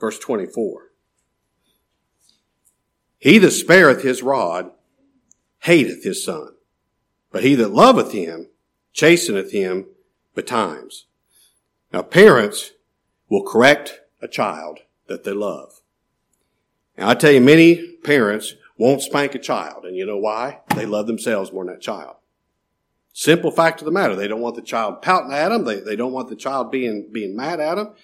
verse 0.00 0.18
24. 0.18 0.82
He 3.18 3.38
that 3.38 3.50
spareth 3.50 4.02
his 4.02 4.22
rod 4.22 4.70
hateth 5.60 6.04
his 6.04 6.24
son, 6.24 6.54
but 7.30 7.42
he 7.42 7.54
that 7.56 7.72
loveth 7.72 8.12
him 8.12 8.48
chasteneth 8.92 9.52
him 9.52 9.86
betimes. 10.34 11.06
Now 11.92 12.02
parents 12.02 12.72
will 13.28 13.42
correct 13.42 14.00
a 14.22 14.28
child 14.28 14.80
that 15.06 15.24
they 15.24 15.32
love. 15.32 15.80
And 16.96 17.08
I 17.08 17.14
tell 17.14 17.32
you, 17.32 17.40
many 17.40 17.96
parents 18.04 18.54
won't 18.78 19.02
spank 19.02 19.34
a 19.34 19.38
child, 19.38 19.84
and 19.84 19.96
you 19.96 20.06
know 20.06 20.16
why? 20.16 20.60
They 20.74 20.86
love 20.86 21.06
themselves 21.06 21.52
more 21.52 21.64
than 21.64 21.74
that 21.74 21.82
child. 21.82 22.16
Simple 23.18 23.50
fact 23.50 23.80
of 23.80 23.86
the 23.86 23.92
matter. 23.92 24.14
They 24.14 24.28
don't 24.28 24.42
want 24.42 24.56
the 24.56 24.62
child 24.62 25.00
pouting 25.00 25.32
at 25.32 25.48
them. 25.48 25.64
They, 25.64 25.80
they 25.80 25.96
don't 25.96 26.12
want 26.12 26.28
the 26.28 26.36
child 26.36 26.70
being, 26.70 27.08
being 27.10 27.34
mad 27.34 27.60
at 27.60 27.76
them. 27.76 27.94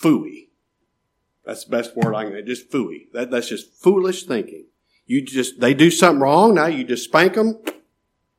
Fooey. 0.00 0.50
That's 1.44 1.64
the 1.64 1.70
best 1.72 1.96
word 1.96 2.14
I 2.14 2.30
can, 2.30 2.46
just 2.46 2.70
fooey. 2.70 3.10
That, 3.12 3.32
that's 3.32 3.48
just 3.48 3.72
foolish 3.82 4.22
thinking. 4.22 4.66
You 5.04 5.22
just, 5.22 5.58
they 5.58 5.74
do 5.74 5.90
something 5.90 6.20
wrong. 6.20 6.54
Now 6.54 6.66
you 6.66 6.84
just 6.84 7.06
spank 7.06 7.34
them 7.34 7.58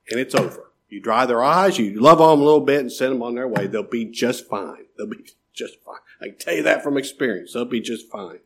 and 0.10 0.18
it's 0.18 0.34
over. 0.34 0.72
You 0.88 1.02
dry 1.02 1.26
their 1.26 1.44
eyes, 1.44 1.78
you 1.78 2.00
love 2.00 2.22
on 2.22 2.38
them 2.38 2.42
a 2.42 2.46
little 2.46 2.62
bit 2.62 2.80
and 2.80 2.90
send 2.90 3.12
them 3.12 3.22
on 3.22 3.36
their 3.36 3.50
way. 3.50 3.68
They'll 3.68 3.84
be 3.84 4.06
just 4.06 4.48
fine. 4.48 4.86
They'll 4.98 5.10
be 5.10 5.26
just 5.54 5.84
fine. 5.84 6.00
I 6.22 6.28
can 6.28 6.38
tell 6.38 6.56
you 6.56 6.64
that 6.64 6.84
from 6.84 6.96
experience. 6.96 7.52
They'll 7.52 7.66
be 7.66 7.82
just 7.82 8.10
fine. 8.10 8.40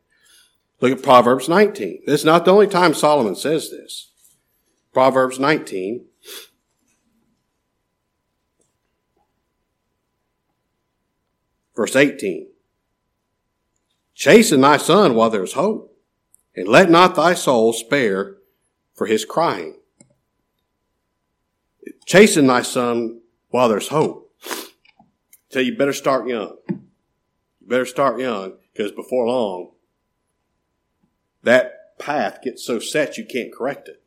Look 0.80 0.92
at 0.92 1.02
Proverbs 1.02 1.48
19. 1.48 2.02
This 2.06 2.20
is 2.20 2.24
not 2.24 2.44
the 2.44 2.52
only 2.52 2.68
time 2.68 2.94
Solomon 2.94 3.34
says 3.34 3.70
this. 3.70 4.12
Proverbs 4.92 5.38
19. 5.38 6.04
Verse 11.74 11.96
18. 11.96 12.48
Chasten 14.14 14.60
thy 14.60 14.76
son 14.76 15.14
while 15.14 15.30
there 15.30 15.44
is 15.44 15.52
hope, 15.52 15.96
and 16.56 16.66
let 16.66 16.90
not 16.90 17.14
thy 17.14 17.34
soul 17.34 17.72
spare 17.72 18.36
for 18.94 19.06
his 19.06 19.24
crying. 19.24 19.78
Chasten 22.04 22.48
thy 22.48 22.62
son 22.62 23.20
while 23.50 23.68
there's 23.68 23.88
hope. 23.88 24.34
So 25.50 25.60
you 25.60 25.76
better 25.76 25.92
start 25.92 26.26
young. 26.26 26.56
You 26.68 27.68
better 27.68 27.86
start 27.86 28.18
young, 28.18 28.54
because 28.72 28.90
before 28.90 29.28
long, 29.28 29.70
that 31.42 31.98
path 31.98 32.40
gets 32.42 32.64
so 32.64 32.78
set 32.78 33.18
you 33.18 33.24
can't 33.24 33.52
correct 33.52 33.88
it. 33.88 34.02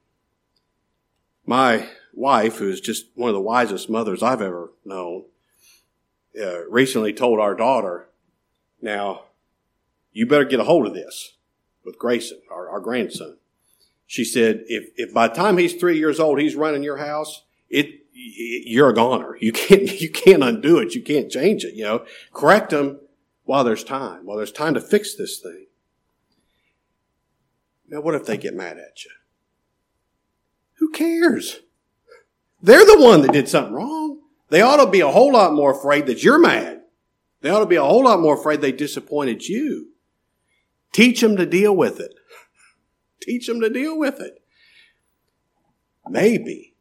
My 1.46 1.90
wife, 2.14 2.58
who 2.58 2.70
is 2.70 2.82
just 2.82 3.06
one 3.16 3.30
of 3.30 3.36
the 3.36 3.42
wisest 3.42 3.90
mothers 3.90 4.24
I've 4.24 4.42
ever 4.42 4.72
known, 4.86 5.26
uh, 6.40 6.66
recently 6.70 7.14
told 7.14 7.40
our 7.40 7.56
daughter, 7.56 8.08
now, 8.82 9.24
you 10.12 10.26
better 10.26 10.46
get 10.46 10.60
a 10.60 10.66
hold 10.66 10.88
of 10.88 10.94
this 10.94 11.36
with 11.86 12.00
Grayson, 12.00 12.42
our, 12.50 12.70
our 12.70 12.80
grandson. 12.80 13.38
She 14.08 14.26
said, 14.26 14.64
if, 14.68 14.90
if 14.96 15.14
by 15.14 15.28
the 15.28 15.36
time 15.36 15.58
he's 15.58 15.74
three 15.74 15.98
years 15.98 16.20
old, 16.20 16.40
he's 16.40 16.56
running 16.56 16.84
your 16.84 16.98
house, 16.98 17.44
it, 17.70 18.02
you're 18.14 18.90
a 18.90 18.94
goner. 18.94 19.38
You 19.40 19.52
can't, 19.52 19.84
you 20.02 20.10
can't 20.10 20.44
undo 20.44 20.80
it. 20.80 20.96
You 20.96 21.02
can't 21.02 21.32
change 21.32 21.64
it, 21.64 21.76
you 21.76 21.84
know. 21.84 22.06
Correct 22.34 22.74
him 22.74 23.00
while 23.46 23.64
there's 23.64 23.84
time, 23.84 24.26
while 24.26 24.38
there's 24.38 24.52
time 24.52 24.74
to 24.74 24.82
fix 24.82 25.16
this 25.16 25.40
thing. 25.40 25.68
Now, 27.92 28.00
what 28.00 28.16
if 28.16 28.26
they 28.26 28.38
get 28.38 28.56
mad 28.56 28.78
at 28.78 29.04
you? 29.04 29.12
Who 30.76 30.92
cares? 30.92 31.60
They're 32.64 32.86
the 32.86 33.02
one 33.02 33.22
that 33.22 33.34
did 33.34 33.50
something 33.50 33.74
wrong. 33.74 34.22
They 34.48 34.62
ought 34.62 34.84
to 34.84 34.90
be 34.90 35.02
a 35.02 35.12
whole 35.12 35.34
lot 35.34 35.54
more 35.54 35.72
afraid 35.72 36.06
that 36.06 36.24
you're 36.24 36.40
mad. 36.40 36.84
They 37.42 37.50
ought 37.50 37.60
to 37.60 37.66
be 37.66 37.76
a 37.76 37.84
whole 37.84 38.06
lot 38.06 38.22
more 38.22 38.40
afraid 38.40 38.62
they 38.62 38.72
disappointed 38.72 39.46
you. 39.46 39.90
Teach 40.94 41.20
them 41.20 41.36
to 41.36 41.46
deal 41.46 41.76
with 41.76 42.00
it. 42.00 42.14
Teach 43.22 43.48
them 43.48 43.60
to 43.60 43.70
deal 43.70 44.00
with 44.00 44.22
it. 44.22 44.42
Maybe, 46.08 46.76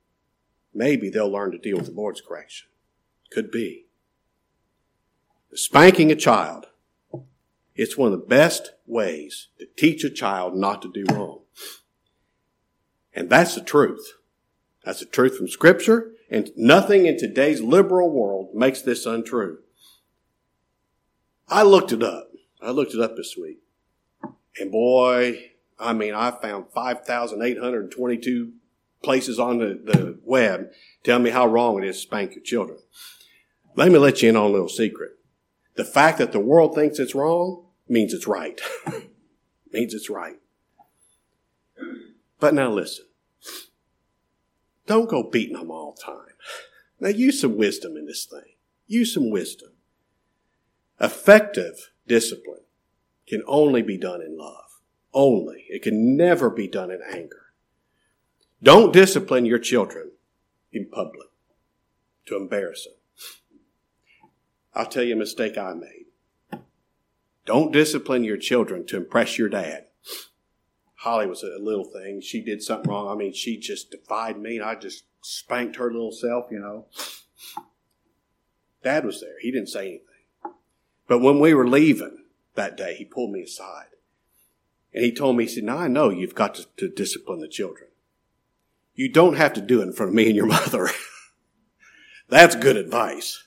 maybe 0.73 1.11
they'll 1.11 1.31
learn 1.31 1.51
to 1.53 1.59
deal 1.59 1.77
with 1.77 1.87
the 1.87 1.93
Lord's 1.93 2.21
correction. 2.21 2.69
Could 3.33 3.51
be. 3.51 3.87
Spanking 5.55 6.13
a 6.13 6.17
child 6.17 6.67
it's 7.81 7.97
one 7.97 8.13
of 8.13 8.21
the 8.21 8.27
best 8.27 8.73
ways 8.87 9.49
to 9.59 9.65
teach 9.75 10.05
a 10.05 10.11
child 10.11 10.55
not 10.55 10.83
to 10.83 10.93
do 10.93 11.03
wrong. 11.15 11.41
And 13.15 13.31
that's 13.31 13.55
the 13.55 13.63
truth. 13.63 14.17
That's 14.85 15.01
the 15.01 15.07
truth 15.07 15.39
from 15.39 15.49
scripture 15.49 16.13
and 16.31 16.51
nothing 16.57 17.07
in 17.07 17.17
today's 17.17 17.63
liberal 17.63 18.11
world 18.11 18.55
makes 18.55 18.83
this 18.83 19.07
untrue. 19.07 19.61
I 21.49 21.63
looked 21.63 21.91
it 21.91 22.03
up. 22.03 22.31
I 22.61 22.71
looked 22.71 22.93
it 22.93 23.01
up 23.01 23.17
this 23.17 23.35
week. 23.41 23.61
And 24.61 24.71
boy, 24.71 25.53
I 25.79 25.95
mean, 25.95 26.13
I 26.15 26.33
found 26.33 26.67
5,822 26.75 28.53
places 29.03 29.39
on 29.39 29.57
the, 29.57 29.81
the 29.83 30.19
web 30.23 30.69
tell 31.03 31.19
me 31.19 31.31
how 31.31 31.47
wrong 31.47 31.83
it 31.83 31.89
is 31.89 31.97
to 31.97 32.03
spank 32.03 32.35
your 32.35 32.45
children. 32.45 32.79
Let 33.75 33.91
me 33.91 33.97
let 33.97 34.21
you 34.21 34.29
in 34.29 34.37
on 34.37 34.51
a 34.51 34.53
little 34.53 34.69
secret. 34.69 35.13
The 35.77 35.85
fact 35.87 36.19
that 36.19 36.33
the 36.33 36.41
world 36.41 36.75
thinks 36.75 36.99
it's 36.99 37.15
wrong 37.15 37.65
means 37.91 38.13
it's 38.13 38.27
right. 38.27 38.61
means 39.73 39.95
it's 39.95 40.09
right. 40.09 40.37
But 42.39 42.55
now 42.55 42.71
listen. 42.71 43.07
Don't 44.87 45.09
go 45.09 45.23
beating 45.23 45.57
them 45.57 45.71
all 45.71 45.95
the 45.97 46.03
time. 46.03 46.35
Now 46.99 47.09
use 47.09 47.41
some 47.41 47.57
wisdom 47.57 47.97
in 47.97 48.07
this 48.07 48.25
thing. 48.25 48.55
Use 48.87 49.15
some 49.15 49.31
wisdom. 49.31 49.71
Effective 51.01 51.91
discipline 52.07 52.65
can 53.27 53.43
only 53.47 53.83
be 53.83 53.97
done 53.97 54.21
in 54.21 54.37
love. 54.37 54.81
Only. 55.15 55.65
It 55.69 55.83
can 55.83 56.17
never 56.17 56.51
be 56.51 56.67
done 56.67 56.91
in 56.91 57.01
anger. 57.09 57.53
Don't 58.63 58.93
discipline 58.93 59.47
your 59.47 59.59
children 59.59 60.11
in 60.73 60.89
public 60.91 61.29
to 62.27 62.37
embarrass 62.37 62.85
them. 62.85 62.95
I'll 64.75 64.87
tell 64.87 65.03
you 65.03 65.15
a 65.15 65.19
mistake 65.19 65.57
I 65.57 65.73
made. 65.75 66.00
Don't 67.47 67.73
discipline 67.73 68.25
your 68.25 68.37
children 68.37 68.87
to 68.87 68.97
impress 68.97 69.39
your 69.39 69.49
dad. 69.49 69.87
Holly 70.97 71.27
was 71.27 71.43
a 71.43 71.59
little 71.59 71.85
thing. 71.85 72.21
She 72.21 72.43
did 72.43 72.63
something 72.63 72.91
wrong. 72.91 73.09
I 73.09 73.15
mean, 73.15 73.33
she 73.33 73.57
just 73.57 73.91
defied 73.91 74.39
me, 74.39 74.57
and 74.57 74.65
I 74.65 74.75
just 74.75 75.05
spanked 75.23 75.77
her 75.77 75.91
little 75.91 76.13
self, 76.13 76.47
you 76.51 76.59
know. 76.59 76.87
Dad 78.83 79.05
was 79.05 79.21
there. 79.21 79.39
He 79.41 79.51
didn't 79.51 79.69
say 79.69 79.81
anything. 79.81 80.55
But 81.07 81.21
when 81.21 81.41
we 81.41 81.55
were 81.55 81.67
leaving 81.67 82.25
that 82.55 82.77
day, 82.77 82.95
he 82.95 83.05
pulled 83.05 83.33
me 83.33 83.43
aside. 83.43 83.87
And 84.93 85.05
he 85.05 85.13
told 85.13 85.37
me, 85.37 85.45
he 85.45 85.51
said, 85.51 85.65
Now 85.65 85.79
I 85.79 85.89
know 85.89 86.11
you've 86.11 86.35
got 86.35 86.55
to, 86.57 86.67
to 86.77 86.89
discipline 86.89 87.41
the 87.41 87.49
children. 87.49 87.89
You 88.95 89.09
don't 89.09 89.37
have 89.37 89.53
to 89.55 89.61
do 89.61 89.81
it 89.81 89.85
in 89.85 89.93
front 89.93 90.11
of 90.11 90.15
me 90.15 90.27
and 90.27 90.37
your 90.37 90.47
mother. 90.59 90.89
That's 92.29 92.55
good 92.55 92.77
advice. 92.77 93.47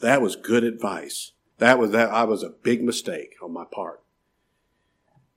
That 0.00 0.22
was 0.22 0.36
good 0.36 0.64
advice. 0.64 1.32
That 1.58 1.78
was 1.78 1.90
that 1.90 2.10
I 2.10 2.24
was 2.24 2.42
a 2.42 2.50
big 2.50 2.82
mistake 2.82 3.34
on 3.42 3.52
my 3.52 3.64
part. 3.64 4.02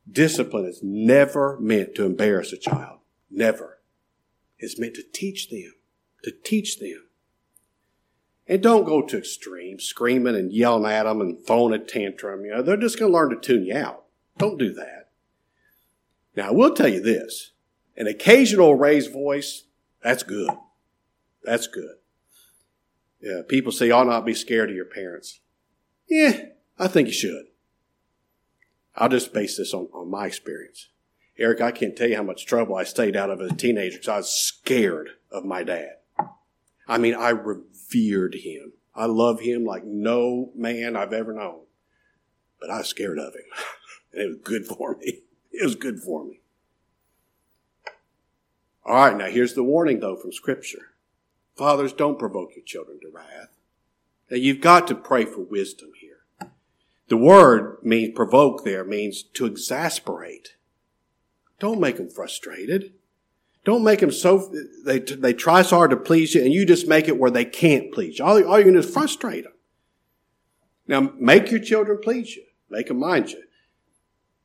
Discipline 0.10 0.66
is 0.66 0.82
never 0.84 1.58
meant 1.60 1.96
to 1.96 2.06
embarrass 2.06 2.54
a 2.54 2.58
child. 2.58 3.00
Never. 3.30 3.80
It's 4.60 4.80
meant 4.80 4.96
to 4.96 5.04
teach 5.04 5.50
them. 5.50 5.74
To 6.24 6.32
teach 6.32 6.80
them. 6.80 7.08
And 8.48 8.62
don't 8.62 8.86
go 8.86 9.02
to 9.02 9.18
extremes, 9.18 9.84
screaming 9.84 10.36
and 10.36 10.52
yelling 10.52 10.92
at 10.92 11.04
them 11.04 11.22
and 11.22 11.40
throwing 11.46 11.74
a 11.74 11.80
tantrum. 11.80 12.46
You 12.46 12.52
know, 12.52 12.62
they're 12.62 12.78
just 12.78 13.00
going 13.00 13.12
to 13.12 13.18
learn 13.18 13.30
to 13.30 13.38
tune 13.38 13.66
you 13.66 13.76
out. 13.76 14.06
Don't 14.38 14.58
do 14.58 14.74
that. 14.74 15.10
Now, 16.36 16.50
I 16.50 16.52
will 16.52 16.74
tell 16.74 16.88
you 16.88 17.02
this. 17.02 17.52
An 17.96 18.08
occasional 18.08 18.76
raised 18.76 19.12
voice, 19.12 19.64
that's 20.04 20.24
good. 20.24 20.50
That's 21.44 21.68
good. 21.68 21.96
Yeah, 23.22 23.42
people 23.48 23.72
say, 23.72 23.92
"I'll 23.92 24.06
not 24.06 24.26
be 24.26 24.34
scared 24.34 24.70
of 24.70 24.76
your 24.76 24.86
parents." 24.86 25.42
Yeah, 26.08 26.46
I 26.78 26.88
think 26.88 27.08
you 27.08 27.14
should. 27.14 27.46
I'll 28.96 29.10
just 29.10 29.34
base 29.34 29.58
this 29.58 29.74
on, 29.74 29.88
on 29.94 30.10
my 30.10 30.26
experience. 30.26 30.90
Eric, 31.38 31.62
I 31.62 31.72
can't 31.72 31.96
tell 31.96 32.10
you 32.10 32.18
how 32.18 32.24
much 32.24 32.46
trouble 32.46 32.76
I 32.76 32.84
stayed 32.84 33.16
out 33.16 33.30
of 33.30 33.42
as 33.42 33.52
a 33.52 33.56
teenager 33.56 33.98
because 33.98 34.08
I 34.10 34.18
was 34.18 34.30
scared 34.30 35.12
of 35.32 35.46
my 35.46 35.64
dad. 35.64 35.96
I 36.88 36.98
mean, 36.98 37.16
I 37.16 37.30
revered 37.30 38.36
him. 38.36 38.74
I 38.94 39.06
love 39.06 39.40
him 39.40 39.66
like 39.66 39.86
no 39.86 40.52
man 40.56 40.96
I've 40.96 41.14
ever 41.14 41.34
known. 41.34 41.62
But 42.60 42.70
I 42.70 42.80
was 42.80 42.88
scared 42.88 43.18
of 43.18 43.34
him. 43.34 43.46
and 44.14 44.22
it 44.22 44.28
was 44.28 44.38
good 44.44 44.66
for 44.66 44.98
me. 44.98 45.22
It 45.52 45.64
was 45.64 45.76
good 45.76 46.00
for 46.00 46.26
me. 46.26 46.42
All 48.86 48.96
right, 48.96 49.16
now 49.16 49.28
here's 49.28 49.54
the 49.54 49.64
warning 49.64 50.00
though 50.00 50.16
from 50.16 50.34
Scripture. 50.34 50.92
Fathers, 51.56 51.94
don't 51.94 52.20
provoke 52.20 52.56
your 52.56 52.66
children 52.66 53.00
to 53.02 53.10
wrath. 53.10 53.50
Now 54.32 54.38
you've 54.38 54.62
got 54.62 54.88
to 54.88 54.96
pray 54.96 55.26
for 55.26 55.42
wisdom 55.42 55.92
here. 56.00 56.50
The 57.10 57.18
word 57.18 57.80
means 57.84 58.16
provoke 58.16 58.64
there 58.64 58.86
means 58.86 59.22
to 59.22 59.46
exasperate. 59.46 60.56
Don't 61.60 61.82
make 61.82 61.98
them 61.98 62.10
frustrated. 62.10 62.94
Don't 63.66 63.84
make 63.84 64.00
them 64.00 64.12
so, 64.12 64.52
they, 64.86 65.00
they 65.00 65.34
try 65.34 65.62
so 65.62 65.76
hard 65.76 65.92
to 65.92 65.98
please 65.98 66.34
you 66.34 66.44
and 66.44 66.54
you 66.54 66.66
just 66.66 66.88
make 66.88 67.10
it 67.10 67.20
where 67.20 67.30
they 67.30 67.46
can't 67.46 67.92
please 67.92 68.18
you. 68.18 68.26
All, 68.26 68.32
all 68.32 68.58
you're 68.58 68.64
going 68.64 68.76
to 68.76 68.82
do 68.82 68.88
is 68.88 68.94
frustrate 68.94 69.44
them. 69.44 69.54
Now 70.88 71.14
make 71.20 71.52
your 71.52 71.60
children 71.60 72.00
please 72.02 72.36
you. 72.36 72.44
Make 72.70 72.88
them 72.88 73.00
mind 73.00 73.32
you. 73.32 73.44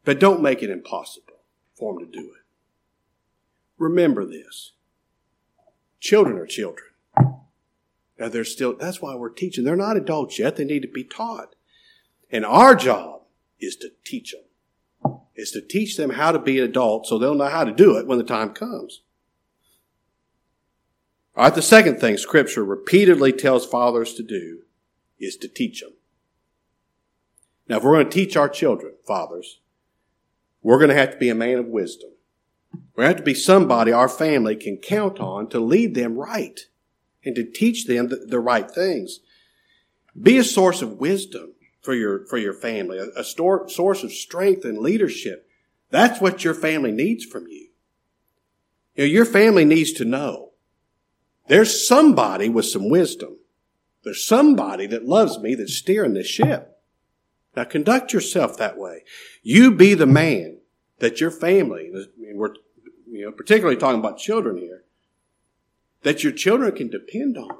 But 0.04 0.18
don't 0.18 0.42
make 0.42 0.62
it 0.62 0.70
impossible 0.70 1.38
for 1.76 1.94
them 1.94 2.10
to 2.10 2.20
do 2.20 2.26
it. 2.26 2.42
Remember 3.78 4.24
this. 4.24 4.72
Children 6.00 6.38
are 6.38 6.46
children. 6.46 6.85
Now 8.18 8.28
they're 8.28 8.44
still, 8.44 8.74
that's 8.76 9.02
why 9.02 9.14
we're 9.14 9.30
teaching. 9.30 9.64
They're 9.64 9.76
not 9.76 9.96
adults 9.96 10.38
yet. 10.38 10.56
They 10.56 10.64
need 10.64 10.82
to 10.82 10.88
be 10.88 11.04
taught. 11.04 11.54
And 12.30 12.44
our 12.44 12.74
job 12.74 13.22
is 13.60 13.76
to 13.76 13.90
teach 14.04 14.32
them. 14.32 14.42
Is 15.34 15.50
to 15.50 15.60
teach 15.60 15.96
them 15.96 16.10
how 16.10 16.32
to 16.32 16.38
be 16.38 16.58
an 16.58 16.64
adult 16.64 17.06
so 17.06 17.18
they'll 17.18 17.34
know 17.34 17.48
how 17.48 17.64
to 17.64 17.72
do 17.72 17.98
it 17.98 18.06
when 18.06 18.18
the 18.18 18.24
time 18.24 18.54
comes. 18.54 19.02
All 21.36 21.44
right, 21.44 21.54
the 21.54 21.60
second 21.60 22.00
thing 22.00 22.16
scripture 22.16 22.64
repeatedly 22.64 23.32
tells 23.32 23.66
fathers 23.66 24.14
to 24.14 24.22
do 24.22 24.62
is 25.18 25.36
to 25.36 25.48
teach 25.48 25.82
them. 25.82 25.92
Now, 27.68 27.76
if 27.76 27.84
we're 27.84 27.94
going 27.94 28.08
to 28.08 28.10
teach 28.10 28.36
our 28.36 28.48
children, 28.48 28.94
fathers, 29.06 29.60
we're 30.62 30.78
going 30.78 30.88
to 30.88 30.96
have 30.96 31.10
to 31.10 31.18
be 31.18 31.28
a 31.28 31.34
man 31.34 31.58
of 31.58 31.66
wisdom. 31.66 32.10
We 32.96 33.04
have 33.04 33.16
to 33.16 33.22
be 33.22 33.34
somebody 33.34 33.92
our 33.92 34.08
family 34.08 34.56
can 34.56 34.78
count 34.78 35.20
on 35.20 35.48
to 35.50 35.60
lead 35.60 35.94
them 35.94 36.16
right 36.16 36.60
and 37.26 37.34
to 37.34 37.44
teach 37.44 37.86
them 37.86 38.08
the, 38.08 38.16
the 38.16 38.40
right 38.40 38.70
things. 38.70 39.20
Be 40.20 40.38
a 40.38 40.44
source 40.44 40.80
of 40.80 40.98
wisdom 40.98 41.52
for 41.82 41.94
your, 41.94 42.24
for 42.26 42.38
your 42.38 42.54
family, 42.54 42.98
a, 42.98 43.08
a 43.20 43.24
store, 43.24 43.68
source 43.68 44.02
of 44.02 44.12
strength 44.12 44.64
and 44.64 44.78
leadership. 44.78 45.48
That's 45.90 46.20
what 46.20 46.44
your 46.44 46.54
family 46.54 46.92
needs 46.92 47.24
from 47.24 47.46
you. 47.48 47.68
You 48.94 49.04
know, 49.04 49.04
your 49.04 49.26
family 49.26 49.64
needs 49.64 49.92
to 49.94 50.04
know 50.04 50.52
there's 51.48 51.86
somebody 51.86 52.48
with 52.48 52.64
some 52.64 52.88
wisdom. 52.88 53.36
There's 54.04 54.24
somebody 54.24 54.86
that 54.86 55.04
loves 55.04 55.38
me 55.38 55.54
that's 55.54 55.76
steering 55.76 56.14
this 56.14 56.26
ship. 56.26 56.80
Now 57.56 57.64
conduct 57.64 58.12
yourself 58.12 58.56
that 58.58 58.78
way. 58.78 59.02
You 59.42 59.72
be 59.74 59.94
the 59.94 60.06
man 60.06 60.58
that 60.98 61.20
your 61.20 61.30
family, 61.30 61.90
we're 62.18 62.54
you 63.08 63.24
know, 63.24 63.32
particularly 63.32 63.76
talking 63.76 64.00
about 64.00 64.18
children 64.18 64.58
here, 64.58 64.84
that 66.02 66.22
your 66.22 66.32
children 66.32 66.74
can 66.74 66.88
depend 66.88 67.36
on. 67.36 67.58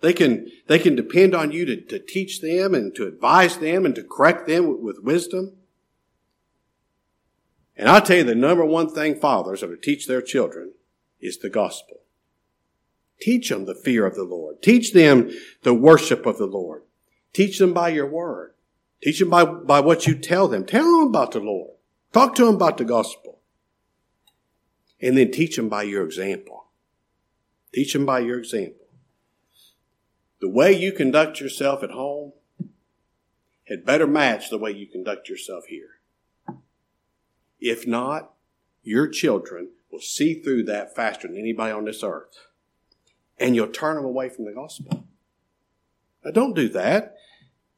They 0.00 0.12
can, 0.12 0.50
they 0.66 0.78
can 0.78 0.96
depend 0.96 1.34
on 1.34 1.50
you 1.50 1.64
to, 1.64 1.80
to 1.80 1.98
teach 1.98 2.40
them 2.40 2.74
and 2.74 2.94
to 2.94 3.06
advise 3.06 3.56
them 3.56 3.86
and 3.86 3.94
to 3.94 4.02
correct 4.02 4.46
them 4.46 4.66
with, 4.68 4.80
with 4.80 5.04
wisdom. 5.04 5.54
And 7.76 7.88
I'll 7.88 8.02
tell 8.02 8.18
you 8.18 8.24
the 8.24 8.34
number 8.34 8.64
one 8.64 8.88
thing 8.88 9.16
fathers 9.16 9.62
are 9.62 9.74
to 9.74 9.80
teach 9.80 10.06
their 10.06 10.22
children 10.22 10.72
is 11.20 11.38
the 11.38 11.48
gospel. 11.48 12.00
Teach 13.20 13.48
them 13.48 13.64
the 13.64 13.74
fear 13.74 14.06
of 14.06 14.14
the 14.14 14.24
Lord. 14.24 14.62
Teach 14.62 14.92
them 14.92 15.30
the 15.62 15.74
worship 15.74 16.26
of 16.26 16.38
the 16.38 16.46
Lord. 16.46 16.82
Teach 17.32 17.58
them 17.58 17.72
by 17.72 17.88
your 17.88 18.06
word. 18.06 18.54
Teach 19.02 19.18
them 19.20 19.30
by, 19.30 19.44
by 19.44 19.80
what 19.80 20.06
you 20.06 20.14
tell 20.14 20.48
them. 20.48 20.64
Tell 20.64 20.84
them 20.84 21.08
about 21.08 21.32
the 21.32 21.40
Lord. 21.40 21.70
Talk 22.12 22.34
to 22.36 22.44
them 22.44 22.54
about 22.54 22.76
the 22.76 22.84
gospel. 22.84 23.40
And 25.00 25.16
then 25.16 25.30
teach 25.30 25.56
them 25.56 25.68
by 25.68 25.82
your 25.84 26.04
example. 26.04 26.63
Teach 27.74 27.92
them 27.92 28.06
by 28.06 28.20
your 28.20 28.38
example. 28.38 28.86
The 30.40 30.48
way 30.48 30.72
you 30.72 30.92
conduct 30.92 31.40
yourself 31.40 31.82
at 31.82 31.90
home 31.90 32.32
had 33.66 33.84
better 33.84 34.06
match 34.06 34.48
the 34.48 34.58
way 34.58 34.70
you 34.70 34.86
conduct 34.86 35.28
yourself 35.28 35.64
here. 35.66 35.98
If 37.58 37.84
not, 37.84 38.30
your 38.84 39.08
children 39.08 39.70
will 39.90 39.98
see 39.98 40.34
through 40.34 40.64
that 40.64 40.94
faster 40.94 41.26
than 41.26 41.36
anybody 41.36 41.72
on 41.72 41.84
this 41.84 42.04
earth. 42.04 42.46
And 43.40 43.56
you'll 43.56 43.66
turn 43.66 43.96
them 43.96 44.04
away 44.04 44.28
from 44.28 44.44
the 44.44 44.52
gospel. 44.52 45.08
Now 46.24 46.30
don't 46.30 46.54
do 46.54 46.68
that. 46.68 47.16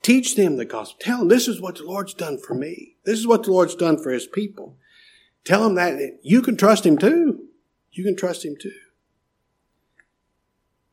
Teach 0.03 0.37
them 0.37 0.59
the 0.59 0.67
gospel. 0.67 0.99
Tell 1.01 1.19
them 1.21 1.29
this 1.29 1.49
is 1.49 1.59
what 1.59 1.77
the 1.77 1.85
Lord's 1.85 2.13
done 2.13 2.39
for 2.39 2.53
me. 2.53 2.97
This 3.05 3.19
is 3.19 3.27
what 3.27 3.45
the 3.45 3.53
Lord's 3.53 3.75
done 3.75 3.97
for 3.97 4.11
his 4.11 4.27
people. 4.27 4.77
Tell 5.45 5.63
them 5.65 5.77
that 5.77 6.19
you 6.23 6.43
can 6.43 6.59
trust 6.59 6.85
him 6.85 6.99
too. 6.99 7.47
You 7.93 8.05
can 8.05 8.15
trust 8.15 8.45
him 8.45 8.57
too. 8.61 8.73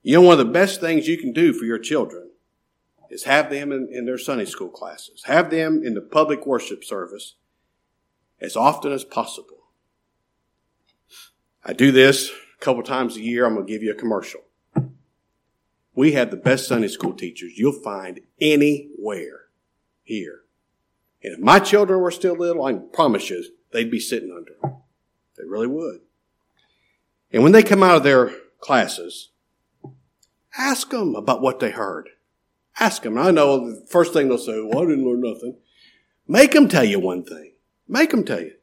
You 0.03 0.15
know, 0.15 0.21
one 0.21 0.39
of 0.39 0.45
the 0.45 0.53
best 0.53 0.81
things 0.81 1.07
you 1.07 1.17
can 1.17 1.31
do 1.31 1.53
for 1.53 1.63
your 1.63 1.79
children 1.79 2.29
is 3.09 3.23
have 3.23 3.49
them 3.49 3.71
in, 3.71 3.87
in 3.91 4.05
their 4.05 4.17
Sunday 4.17 4.45
school 4.45 4.69
classes. 4.69 5.23
Have 5.25 5.49
them 5.49 5.81
in 5.83 5.93
the 5.93 6.01
public 6.01 6.45
worship 6.45 6.83
service 6.83 7.35
as 8.41 8.57
often 8.57 8.91
as 8.91 9.05
possible. 9.05 9.69
I 11.63 11.71
do 11.71 11.91
this 11.93 12.29
a 12.29 12.59
couple 12.59 12.83
times 12.83 13.15
a 13.15 13.21
year. 13.21 13.45
I'm 13.45 13.55
going 13.55 13.65
to 13.65 13.71
give 13.71 13.81
you 13.81 13.91
a 13.91 13.95
commercial. 13.95 14.41
We 15.95 16.13
have 16.13 16.31
the 16.31 16.37
best 16.37 16.67
Sunday 16.67 16.89
school 16.89 17.13
teachers 17.13 17.57
you'll 17.57 17.81
find 17.81 18.19
anywhere 18.41 19.45
here. 20.03 20.41
And 21.23 21.33
if 21.33 21.39
my 21.39 21.59
children 21.59 22.01
were 22.01 22.11
still 22.11 22.35
little, 22.35 22.65
I 22.65 22.73
promise 22.73 23.29
you, 23.29 23.45
they'd 23.71 23.91
be 23.91 23.99
sitting 23.99 24.33
under 24.35 24.51
them. 24.61 24.81
They 25.37 25.45
really 25.45 25.67
would. 25.67 26.01
And 27.31 27.43
when 27.43 27.53
they 27.53 27.63
come 27.63 27.83
out 27.83 27.95
of 27.95 28.03
their 28.03 28.33
classes, 28.59 29.29
ask 30.57 30.89
them 30.89 31.15
about 31.15 31.41
what 31.41 31.59
they 31.59 31.71
heard. 31.71 32.09
Ask 32.79 33.03
them. 33.03 33.17
I 33.17 33.31
know 33.31 33.69
the 33.69 33.85
first 33.87 34.13
thing 34.13 34.29
they'll 34.29 34.37
say, 34.37 34.61
well, 34.61 34.83
I 34.83 34.85
didn't 34.87 35.05
learn 35.05 35.21
nothing. 35.21 35.57
Make 36.27 36.51
them 36.51 36.67
tell 36.67 36.83
you 36.83 36.99
one 36.99 37.23
thing. 37.23 37.53
Make 37.87 38.11
them 38.11 38.23
tell 38.23 38.41
you. 38.41 38.53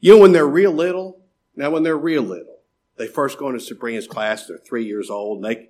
You 0.00 0.14
know, 0.14 0.22
when 0.22 0.32
they're 0.32 0.46
real 0.46 0.72
little, 0.72 1.24
now 1.54 1.70
when 1.70 1.82
they're 1.82 1.96
real 1.96 2.22
little, 2.22 2.58
they 2.96 3.06
first 3.06 3.38
go 3.38 3.48
into 3.48 3.60
Sabrina's 3.60 4.06
class, 4.06 4.46
they're 4.46 4.58
three 4.58 4.84
years 4.84 5.08
old, 5.08 5.38
and 5.38 5.44
they, 5.44 5.68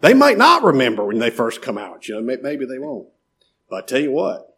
they 0.00 0.14
might 0.14 0.38
not 0.38 0.64
remember 0.64 1.04
when 1.04 1.18
they 1.18 1.30
first 1.30 1.62
come 1.62 1.78
out. 1.78 2.08
You 2.08 2.20
know, 2.20 2.38
maybe 2.42 2.64
they 2.64 2.78
won't. 2.78 3.08
But 3.68 3.84
I 3.84 3.86
tell 3.86 4.00
you 4.00 4.10
what, 4.10 4.56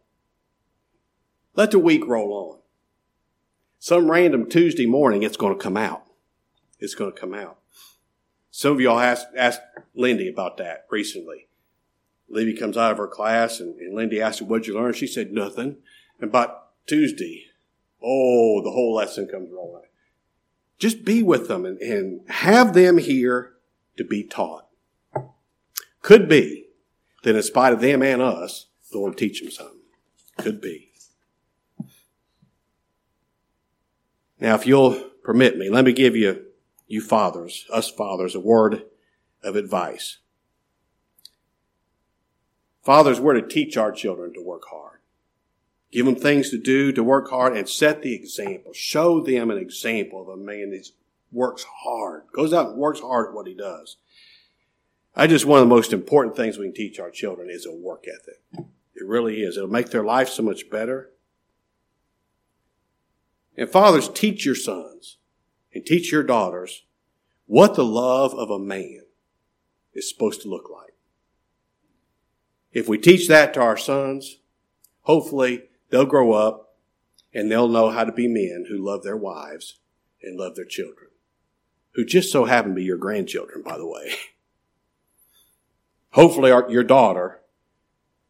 let 1.55 1.71
the 1.71 1.79
week 1.79 2.07
roll 2.07 2.33
on. 2.33 2.59
Some 3.79 4.11
random 4.11 4.49
Tuesday 4.49 4.87
morning, 4.87 5.23
it's 5.23 5.37
going 5.37 5.57
to 5.57 5.63
come 5.63 5.77
out. 5.77 6.05
It's 6.79 6.95
going 6.95 7.13
to 7.13 7.21
come 7.21 7.35
out. 7.35 7.59
Some 8.57 8.73
of 8.73 8.81
y'all 8.81 8.99
asked, 8.99 9.27
asked 9.37 9.61
Lindy 9.95 10.31
about 10.31 10.57
that 10.57 10.87
recently. 10.91 11.47
Libby 12.27 12.57
comes 12.57 12.79
out 12.79 12.91
of 12.91 12.97
her 12.97 13.07
class 13.07 13.61
and, 13.61 13.79
and 13.79 13.95
Lindy 13.95 14.19
asked 14.19 14.41
her, 14.41 14.47
what'd 14.47 14.67
you 14.67 14.73
learn? 14.73 14.95
She 14.95 15.07
said, 15.07 15.31
nothing. 15.31 15.77
And 16.19 16.31
about 16.31 16.69
Tuesday, 16.87 17.49
oh, 18.03 18.63
the 18.65 18.71
whole 18.71 18.95
lesson 18.95 19.29
comes 19.29 19.51
rolling. 19.53 19.83
Just 20.79 21.05
be 21.05 21.23
with 21.23 21.49
them 21.49 21.67
and, 21.67 21.79
and 21.83 22.23
have 22.31 22.73
them 22.73 22.97
here 22.97 23.53
to 23.99 24.05
be 24.05 24.25
taught. 24.25 24.67
Could 26.01 26.27
be 26.27 26.69
that 27.25 27.37
in 27.37 27.43
spite 27.43 27.75
of 27.75 27.83
them 27.83 28.03
and 28.03 28.23
us, 28.23 28.69
the 28.91 28.97
Lord 28.97 29.19
teach 29.19 29.43
them 29.43 29.51
something. 29.51 29.81
Could 30.39 30.63
be. 30.63 30.93
Now, 34.41 34.55
if 34.55 34.67
you'll 34.67 34.95
permit 35.23 35.59
me, 35.59 35.69
let 35.69 35.85
me 35.85 35.93
give 35.93 36.17
you, 36.17 36.46
you 36.87 37.01
fathers, 37.01 37.67
us 37.73 37.91
fathers, 37.91 38.35
a 38.35 38.41
word 38.41 38.85
of 39.43 39.57
advice. 39.57 40.19
Fathers, 42.85 43.21
we're 43.21 43.41
to 43.41 43.47
teach 43.47 43.77
our 43.77 43.91
children 43.91 44.33
to 44.35 44.41
work 44.41 44.63
hard. 44.71 45.01
Give 45.91 46.07
them 46.07 46.17
things 46.17 46.51
to 46.51 46.59
do, 46.59 46.93
to 46.93 47.03
work 47.03 47.31
hard, 47.31 47.57
and 47.57 47.69
set 47.69 48.03
the 48.03 48.15
example. 48.15 48.73
Show 48.73 49.21
them 49.21 49.51
an 49.51 49.59
example 49.59 50.21
of 50.21 50.29
a 50.29 50.37
man 50.37 50.71
that 50.71 50.89
works 51.33 51.65
hard, 51.83 52.25
goes 52.33 52.53
out 52.53 52.71
and 52.71 52.77
works 52.77 53.01
hard 53.01 53.29
at 53.29 53.35
what 53.35 53.47
he 53.47 53.55
does. 53.55 53.97
I 55.15 55.27
just 55.27 55.47
one 55.47 55.61
of 55.61 55.69
the 55.69 55.75
most 55.75 55.93
important 55.93 56.37
things 56.37 56.59
we 56.59 56.67
can 56.67 56.75
teach 56.75 57.01
our 57.01 57.11
children 57.11 57.49
is 57.51 57.67
a 57.67 57.73
work 57.73 58.05
ethic. 58.07 58.69
It 58.95 59.07
really 59.07 59.43
is. 59.43 59.57
It'll 59.57 59.69
make 59.69 59.91
their 59.91 60.05
life 60.05 60.29
so 60.29 60.43
much 60.43 60.71
better. 60.71 61.11
And 63.57 63.69
fathers, 63.71 64.09
teach 64.09 64.45
your 64.45 64.55
sons 64.55 65.17
and 65.77 65.85
teach 65.85 66.11
your 66.11 66.23
daughters 66.23 66.87
what 67.45 67.75
the 67.75 67.85
love 67.85 68.33
of 68.33 68.49
a 68.49 68.59
man 68.59 69.03
is 69.93 70.09
supposed 70.09 70.41
to 70.41 70.49
look 70.49 70.71
like. 70.73 70.95
If 72.73 72.89
we 72.89 72.97
teach 72.97 73.29
that 73.29 73.53
to 73.55 73.61
our 73.61 73.77
sons, 73.77 74.39
hopefully 75.03 75.65
they'll 75.91 76.07
grow 76.07 76.33
up 76.33 76.79
and 77.35 77.53
they'll 77.53 77.69
know 77.69 77.91
how 77.91 78.05
to 78.05 78.13
be 78.13 78.27
men 78.27 78.65
who 78.71 78.83
love 78.83 79.03
their 79.03 79.19
wives 79.19 79.79
and 80.23 80.39
love 80.39 80.57
their 80.57 80.65
children, 80.65 81.11
who 81.93 82.07
just 82.07 82.33
so 82.33 82.47
happen 82.47 82.71
to 82.71 82.77
be 82.77 82.85
your 82.85 82.97
grandchildren, 82.97 83.63
by 83.63 83.77
the 83.77 83.87
way. 83.87 84.15
Hopefully, 86.13 86.51
our, 86.51 86.71
your 86.71 86.85
daughter 86.85 87.43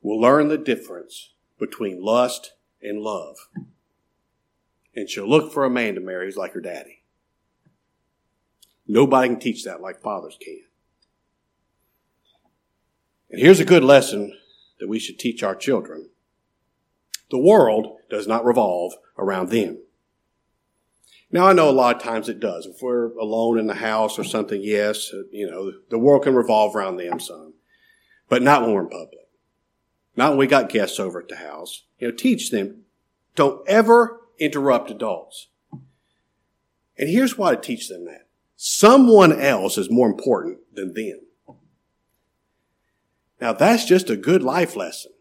will 0.02 0.20
learn 0.20 0.48
the 0.48 0.58
difference 0.58 1.34
between 1.60 2.02
lust 2.02 2.54
and 2.82 3.00
love. 3.00 3.36
And 4.96 5.08
she'll 5.08 5.30
look 5.30 5.52
for 5.52 5.64
a 5.64 5.70
man 5.70 5.94
to 5.94 6.00
marry 6.00 6.26
who's 6.26 6.36
like 6.36 6.52
her 6.54 6.60
daddy. 6.60 7.04
Nobody 8.86 9.28
can 9.28 9.40
teach 9.40 9.64
that 9.64 9.80
like 9.80 10.00
fathers 10.00 10.38
can. 10.40 10.62
And 13.30 13.40
here's 13.40 13.60
a 13.60 13.64
good 13.64 13.84
lesson 13.84 14.38
that 14.78 14.88
we 14.88 14.98
should 14.98 15.18
teach 15.18 15.42
our 15.42 15.54
children. 15.54 16.10
The 17.30 17.38
world 17.38 17.98
does 18.08 18.26
not 18.26 18.44
revolve 18.44 18.94
around 19.18 19.50
them. 19.50 19.78
Now 21.30 21.48
I 21.48 21.52
know 21.52 21.68
a 21.68 21.72
lot 21.72 21.96
of 21.96 22.02
times 22.02 22.28
it 22.28 22.38
does. 22.38 22.66
If 22.66 22.80
we're 22.80 23.10
alone 23.18 23.58
in 23.58 23.66
the 23.66 23.74
house 23.74 24.18
or 24.18 24.24
something, 24.24 24.60
yes, 24.62 25.10
uh, 25.12 25.22
you 25.32 25.50
know, 25.50 25.72
the 25.90 25.98
world 25.98 26.22
can 26.22 26.34
revolve 26.34 26.76
around 26.76 26.98
them 26.98 27.18
some. 27.18 27.54
But 28.28 28.42
not 28.42 28.62
when 28.62 28.72
we're 28.72 28.82
in 28.82 28.88
public. 28.88 29.26
Not 30.14 30.30
when 30.30 30.38
we 30.38 30.46
got 30.46 30.68
guests 30.68 31.00
over 31.00 31.20
at 31.20 31.28
the 31.28 31.36
house. 31.36 31.84
You 31.98 32.08
know, 32.08 32.14
teach 32.14 32.50
them, 32.50 32.82
don't 33.34 33.66
ever 33.68 34.20
interrupt 34.38 34.90
adults. 34.90 35.48
And 36.98 37.10
here's 37.10 37.36
why 37.36 37.54
to 37.54 37.60
teach 37.60 37.88
them 37.88 38.04
that. 38.06 38.25
Someone 38.56 39.38
else 39.38 39.76
is 39.76 39.90
more 39.90 40.08
important 40.08 40.58
than 40.72 40.94
them. 40.94 41.20
Now 43.40 43.52
that's 43.52 43.84
just 43.84 44.10
a 44.10 44.16
good 44.16 44.42
life 44.42 44.76
lesson. 44.76 45.12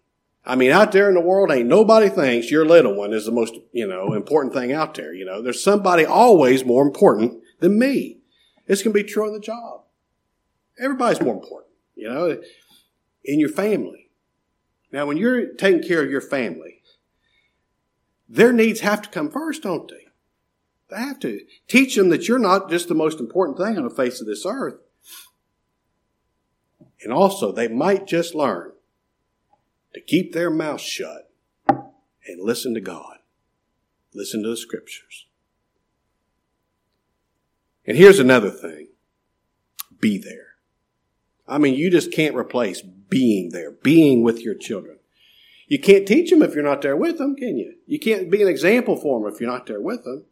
I 0.45 0.55
mean, 0.55 0.71
out 0.71 0.91
there 0.91 1.09
in 1.09 1.15
the 1.15 1.21
world, 1.21 1.51
ain't 1.51 1.67
nobody 1.67 2.07
thinks 2.07 2.51
your 2.51 2.65
little 2.65 2.95
one 2.95 3.13
is 3.13 3.25
the 3.25 3.31
most, 3.31 3.55
you 3.71 3.87
know, 3.87 4.13
important 4.13 4.53
thing 4.53 4.71
out 4.71 4.93
there. 4.93 5.13
You 5.13 5.25
know, 5.25 5.41
there's 5.41 5.63
somebody 5.63 6.05
always 6.05 6.63
more 6.63 6.85
important 6.85 7.41
than 7.59 7.79
me. 7.79 8.19
This 8.67 8.83
can 8.83 8.91
be 8.91 9.03
true 9.03 9.25
on 9.25 9.33
the 9.33 9.39
job. 9.39 9.81
Everybody's 10.79 11.21
more 11.21 11.33
important, 11.33 11.71
you 11.95 12.07
know, 12.07 12.39
in 13.23 13.39
your 13.39 13.49
family. 13.49 14.11
Now, 14.91 15.07
when 15.07 15.17
you're 15.17 15.53
taking 15.53 15.87
care 15.87 16.03
of 16.03 16.11
your 16.11 16.21
family, 16.21 16.83
their 18.29 18.53
needs 18.53 18.81
have 18.81 19.01
to 19.01 19.09
come 19.09 19.31
first, 19.31 19.63
don't 19.63 19.89
they? 19.89 20.04
They 20.89 20.97
have 20.97 21.19
to 21.21 21.41
teach 21.67 21.95
them 21.95 22.09
that 22.09 22.27
you're 22.27 22.39
not 22.39 22.69
just 22.69 22.87
the 22.87 22.95
most 22.95 23.19
important 23.19 23.57
thing 23.57 23.77
on 23.77 23.83
the 23.83 23.89
face 23.89 24.21
of 24.21 24.27
this 24.27 24.45
earth. 24.45 24.79
And 27.01 27.11
also, 27.11 27.51
they 27.51 27.67
might 27.67 28.07
just 28.07 28.35
learn 28.35 28.71
to 29.93 30.01
keep 30.01 30.33
their 30.33 30.49
mouth 30.49 30.81
shut 30.81 31.31
and 31.67 32.39
listen 32.39 32.73
to 32.73 32.81
God. 32.81 33.17
Listen 34.13 34.43
to 34.43 34.49
the 34.49 34.57
scriptures. 34.57 35.25
And 37.85 37.97
here's 37.97 38.19
another 38.19 38.49
thing. 38.49 38.87
Be 39.99 40.17
there. 40.17 40.55
I 41.47 41.57
mean, 41.57 41.75
you 41.75 41.91
just 41.91 42.11
can't 42.11 42.35
replace 42.35 42.81
being 42.81 43.49
there, 43.51 43.71
being 43.71 44.23
with 44.23 44.41
your 44.41 44.55
children. 44.55 44.97
You 45.67 45.79
can't 45.79 46.07
teach 46.07 46.29
them 46.29 46.41
if 46.41 46.53
you're 46.53 46.63
not 46.63 46.81
there 46.81 46.95
with 46.95 47.17
them, 47.17 47.35
can 47.35 47.57
you? 47.57 47.75
You 47.85 47.99
can't 47.99 48.29
be 48.31 48.41
an 48.41 48.47
example 48.47 48.95
for 48.95 49.19
them 49.19 49.31
if 49.31 49.39
you're 49.39 49.49
not 49.49 49.65
there 49.65 49.81
with 49.81 50.03
them. 50.03 50.25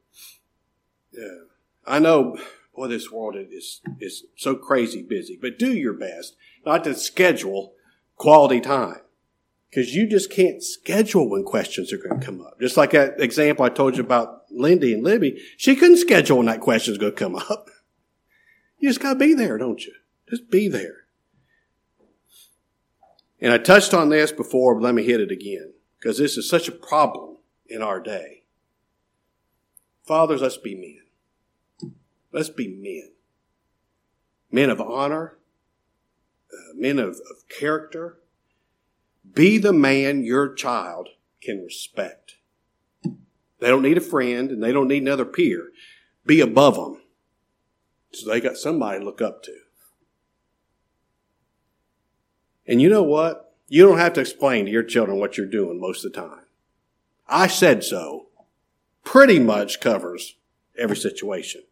Yeah. 1.13 1.45
I 1.85 1.99
know, 1.99 2.37
boy, 2.75 2.87
this 2.87 3.11
world 3.11 3.35
is, 3.37 3.81
is 3.99 4.25
so 4.35 4.55
crazy 4.55 5.01
busy, 5.01 5.37
but 5.39 5.59
do 5.59 5.73
your 5.73 5.93
best 5.93 6.35
not 6.65 6.83
to 6.85 6.95
schedule 6.95 7.73
quality 8.15 8.61
time 8.61 9.01
because 9.69 9.95
you 9.95 10.07
just 10.07 10.31
can't 10.31 10.63
schedule 10.63 11.29
when 11.29 11.43
questions 11.43 11.91
are 11.91 11.97
going 11.97 12.19
to 12.19 12.25
come 12.25 12.41
up. 12.41 12.59
Just 12.59 12.77
like 12.77 12.91
that 12.91 13.19
example 13.19 13.65
I 13.65 13.69
told 13.69 13.97
you 13.97 14.03
about 14.03 14.43
Lindy 14.51 14.93
and 14.93 15.03
Libby, 15.03 15.41
she 15.57 15.75
couldn't 15.75 15.97
schedule 15.97 16.37
when 16.37 16.45
that 16.45 16.61
question's 16.61 16.97
going 16.97 17.13
to 17.13 17.17
come 17.17 17.35
up. 17.35 17.69
You 18.77 18.89
just 18.89 18.99
got 18.99 19.13
to 19.13 19.19
be 19.19 19.33
there, 19.33 19.57
don't 19.57 19.83
you? 19.83 19.93
Just 20.29 20.49
be 20.49 20.67
there. 20.67 21.05
And 23.39 23.51
I 23.51 23.57
touched 23.57 23.93
on 23.93 24.09
this 24.09 24.31
before, 24.31 24.75
but 24.75 24.83
let 24.83 24.95
me 24.95 25.03
hit 25.03 25.19
it 25.19 25.31
again 25.31 25.73
because 25.99 26.17
this 26.17 26.37
is 26.37 26.49
such 26.49 26.67
a 26.67 26.71
problem 26.71 27.37
in 27.67 27.81
our 27.81 27.99
day. 27.99 28.43
Fathers, 30.05 30.41
let's 30.41 30.57
be 30.57 30.75
men. 30.75 31.02
Let's 32.33 32.49
be 32.49 32.67
men. 32.67 33.11
Men 34.51 34.69
of 34.69 34.81
honor, 34.81 35.37
uh, 36.51 36.73
men 36.75 36.99
of, 36.99 37.09
of 37.09 37.47
character, 37.47 38.17
be 39.33 39.57
the 39.57 39.73
man 39.73 40.23
your 40.23 40.53
child 40.53 41.09
can 41.41 41.63
respect. 41.63 42.35
They 43.59 43.69
don't 43.69 43.81
need 43.81 43.97
a 43.97 44.01
friend 44.01 44.51
and 44.51 44.61
they 44.61 44.73
don't 44.73 44.89
need 44.89 45.03
another 45.03 45.25
peer. 45.25 45.71
Be 46.25 46.41
above 46.41 46.75
them. 46.75 47.01
So 48.11 48.29
they 48.29 48.41
got 48.41 48.57
somebody 48.57 48.99
to 48.99 49.05
look 49.05 49.21
up 49.21 49.43
to. 49.43 49.55
And 52.67 52.81
you 52.81 52.89
know 52.89 53.03
what? 53.03 53.55
You 53.67 53.85
don't 53.85 53.97
have 53.97 54.13
to 54.13 54.21
explain 54.21 54.65
to 54.65 54.71
your 54.71 54.83
children 54.83 55.19
what 55.19 55.37
you're 55.37 55.47
doing 55.47 55.79
most 55.79 56.05
of 56.05 56.13
the 56.13 56.21
time. 56.21 56.45
I 57.27 57.47
said 57.47 57.83
so 57.83 58.27
pretty 59.03 59.39
much 59.39 59.79
covers 59.79 60.35
every 60.77 60.97
situation. 60.97 61.63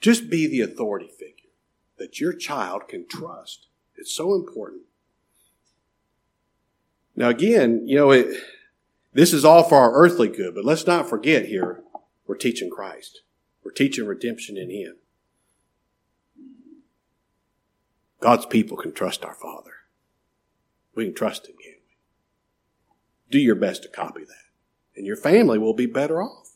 Just 0.00 0.30
be 0.30 0.46
the 0.46 0.60
authority 0.60 1.08
figure 1.08 1.50
that 1.98 2.20
your 2.20 2.32
child 2.32 2.88
can 2.88 3.06
trust. 3.08 3.66
It's 3.96 4.14
so 4.14 4.34
important. 4.34 4.82
Now, 7.16 7.28
again, 7.28 7.82
you 7.86 7.96
know, 7.96 8.12
it, 8.12 8.28
this 9.12 9.32
is 9.32 9.44
all 9.44 9.64
for 9.64 9.78
our 9.78 9.92
earthly 9.92 10.28
good, 10.28 10.54
but 10.54 10.64
let's 10.64 10.86
not 10.86 11.08
forget 11.08 11.46
here 11.46 11.82
we're 12.26 12.36
teaching 12.36 12.70
Christ. 12.70 13.22
We're 13.64 13.72
teaching 13.72 14.06
redemption 14.06 14.56
in 14.56 14.70
Him. 14.70 14.96
God's 18.20 18.46
people 18.46 18.76
can 18.76 18.92
trust 18.92 19.24
our 19.24 19.34
Father. 19.34 19.72
We 20.94 21.06
can 21.06 21.14
trust 21.14 21.46
Him, 21.48 21.56
can't 21.62 21.78
we? 21.78 21.96
Do 23.30 23.38
your 23.38 23.56
best 23.56 23.82
to 23.82 23.88
copy 23.88 24.24
that, 24.24 24.96
and 24.96 25.06
your 25.06 25.16
family 25.16 25.58
will 25.58 25.74
be 25.74 25.86
better 25.86 26.22
off. 26.22 26.47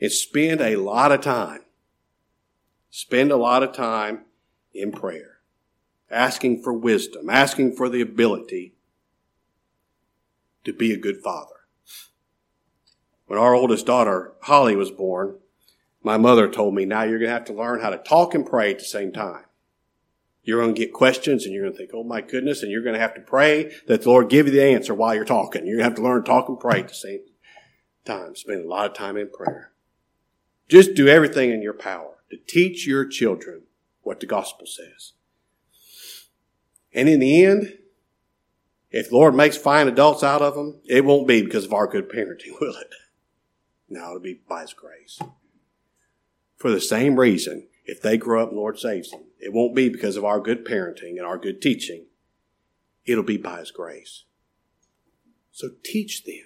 And 0.00 0.12
spend 0.12 0.60
a 0.60 0.76
lot 0.76 1.10
of 1.10 1.20
time, 1.20 1.62
spend 2.90 3.32
a 3.32 3.36
lot 3.36 3.62
of 3.62 3.72
time 3.72 4.26
in 4.72 4.92
prayer 4.92 5.38
asking 6.10 6.62
for 6.62 6.72
wisdom, 6.72 7.28
asking 7.28 7.76
for 7.76 7.88
the 7.88 8.00
ability 8.00 8.74
to 10.64 10.72
be 10.72 10.92
a 10.92 10.98
good 10.98 11.18
father. 11.22 11.54
When 13.26 13.38
our 13.38 13.54
oldest 13.54 13.86
daughter, 13.86 14.32
Holly, 14.42 14.74
was 14.74 14.90
born, 14.90 15.36
my 16.02 16.16
mother 16.16 16.48
told 16.48 16.74
me, 16.74 16.84
now 16.84 17.02
you're 17.02 17.18
going 17.18 17.28
to 17.28 17.34
have 17.34 17.44
to 17.46 17.52
learn 17.52 17.80
how 17.80 17.90
to 17.90 17.98
talk 17.98 18.34
and 18.34 18.46
pray 18.46 18.70
at 18.70 18.78
the 18.78 18.84
same 18.84 19.12
time. 19.12 19.44
You're 20.42 20.62
going 20.62 20.74
to 20.74 20.80
get 20.80 20.94
questions 20.94 21.44
and 21.44 21.52
you're 21.52 21.64
going 21.64 21.74
to 21.74 21.78
think, 21.78 21.90
oh 21.92 22.04
my 22.04 22.22
goodness, 22.22 22.62
and 22.62 22.72
you're 22.72 22.82
going 22.82 22.94
to 22.94 23.00
have 23.00 23.14
to 23.14 23.20
pray 23.20 23.70
that 23.86 24.02
the 24.02 24.08
Lord 24.08 24.30
give 24.30 24.46
you 24.46 24.52
the 24.52 24.64
answer 24.64 24.94
while 24.94 25.14
you're 25.14 25.26
talking. 25.26 25.66
You're 25.66 25.76
going 25.76 25.84
to 25.84 25.90
have 25.90 25.96
to 25.96 26.02
learn 26.02 26.24
to 26.24 26.26
talk 26.26 26.48
and 26.48 26.58
pray 26.58 26.80
at 26.80 26.88
the 26.88 26.94
same 26.94 27.20
time. 28.06 28.34
Spend 28.34 28.64
a 28.64 28.68
lot 28.68 28.86
of 28.86 28.96
time 28.96 29.18
in 29.18 29.28
prayer. 29.28 29.72
Just 30.68 30.94
do 30.94 31.08
everything 31.08 31.50
in 31.50 31.62
your 31.62 31.72
power 31.72 32.16
to 32.30 32.36
teach 32.46 32.86
your 32.86 33.06
children 33.06 33.62
what 34.02 34.20
the 34.20 34.26
gospel 34.26 34.66
says. 34.66 35.12
And 36.92 37.08
in 37.08 37.20
the 37.20 37.44
end, 37.44 37.78
if 38.90 39.10
the 39.10 39.16
Lord 39.16 39.34
makes 39.34 39.56
fine 39.56 39.88
adults 39.88 40.22
out 40.22 40.42
of 40.42 40.54
them, 40.54 40.80
it 40.86 41.04
won't 41.04 41.28
be 41.28 41.42
because 41.42 41.64
of 41.64 41.72
our 41.72 41.86
good 41.86 42.08
parenting, 42.08 42.52
will 42.60 42.76
it? 42.76 42.94
No, 43.88 44.08
it'll 44.08 44.20
be 44.20 44.40
by 44.48 44.62
His 44.62 44.72
grace. 44.72 45.18
For 46.56 46.70
the 46.70 46.80
same 46.80 47.18
reason, 47.18 47.68
if 47.84 48.02
they 48.02 48.16
grow 48.16 48.42
up 48.42 48.50
the 48.50 48.56
Lord 48.56 48.78
saves 48.78 49.10
them, 49.10 49.24
it 49.38 49.52
won't 49.52 49.74
be 49.74 49.88
because 49.88 50.16
of 50.16 50.24
our 50.24 50.40
good 50.40 50.64
parenting 50.64 51.16
and 51.16 51.26
our 51.26 51.38
good 51.38 51.62
teaching. 51.62 52.06
It'll 53.06 53.24
be 53.24 53.36
by 53.36 53.60
His 53.60 53.70
grace. 53.70 54.24
So 55.52 55.70
teach 55.82 56.24
them. 56.24 56.44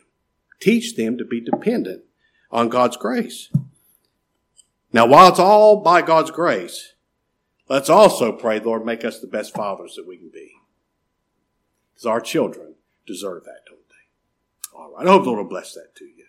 Teach 0.61 0.95
them 0.95 1.19
to 1.19 1.25
be 1.25 1.41
dependent 1.41 2.05
on 2.51 2.69
God's 2.69 2.97
grace. 2.97 3.51
Now, 4.93 5.07
while 5.07 5.29
it's 5.29 5.39
all 5.39 5.81
by 5.83 6.03
God's 6.03 6.31
grace, 6.31 6.93
Let's 7.73 7.89
also 7.89 8.33
pray, 8.33 8.61
Lord, 8.61 8.85
make 8.85 9.03
us 9.03 9.19
the 9.19 9.27
best 9.27 9.55
fathers 9.55 9.95
that 9.97 10.07
we 10.07 10.19
can 10.19 10.29
be. 10.29 10.53
Because 11.91 12.05
our 12.05 12.21
children 12.21 12.75
deserve 13.07 13.45
that, 13.45 13.65
don't 13.67 13.89
they? 13.89 14.79
All 14.79 14.93
right. 14.93 15.07
I 15.07 15.11
hope 15.11 15.23
the 15.23 15.31
Lord 15.31 15.45
will 15.45 15.49
bless 15.49 15.73
that 15.73 15.95
to 15.97 16.05
you. 16.05 16.22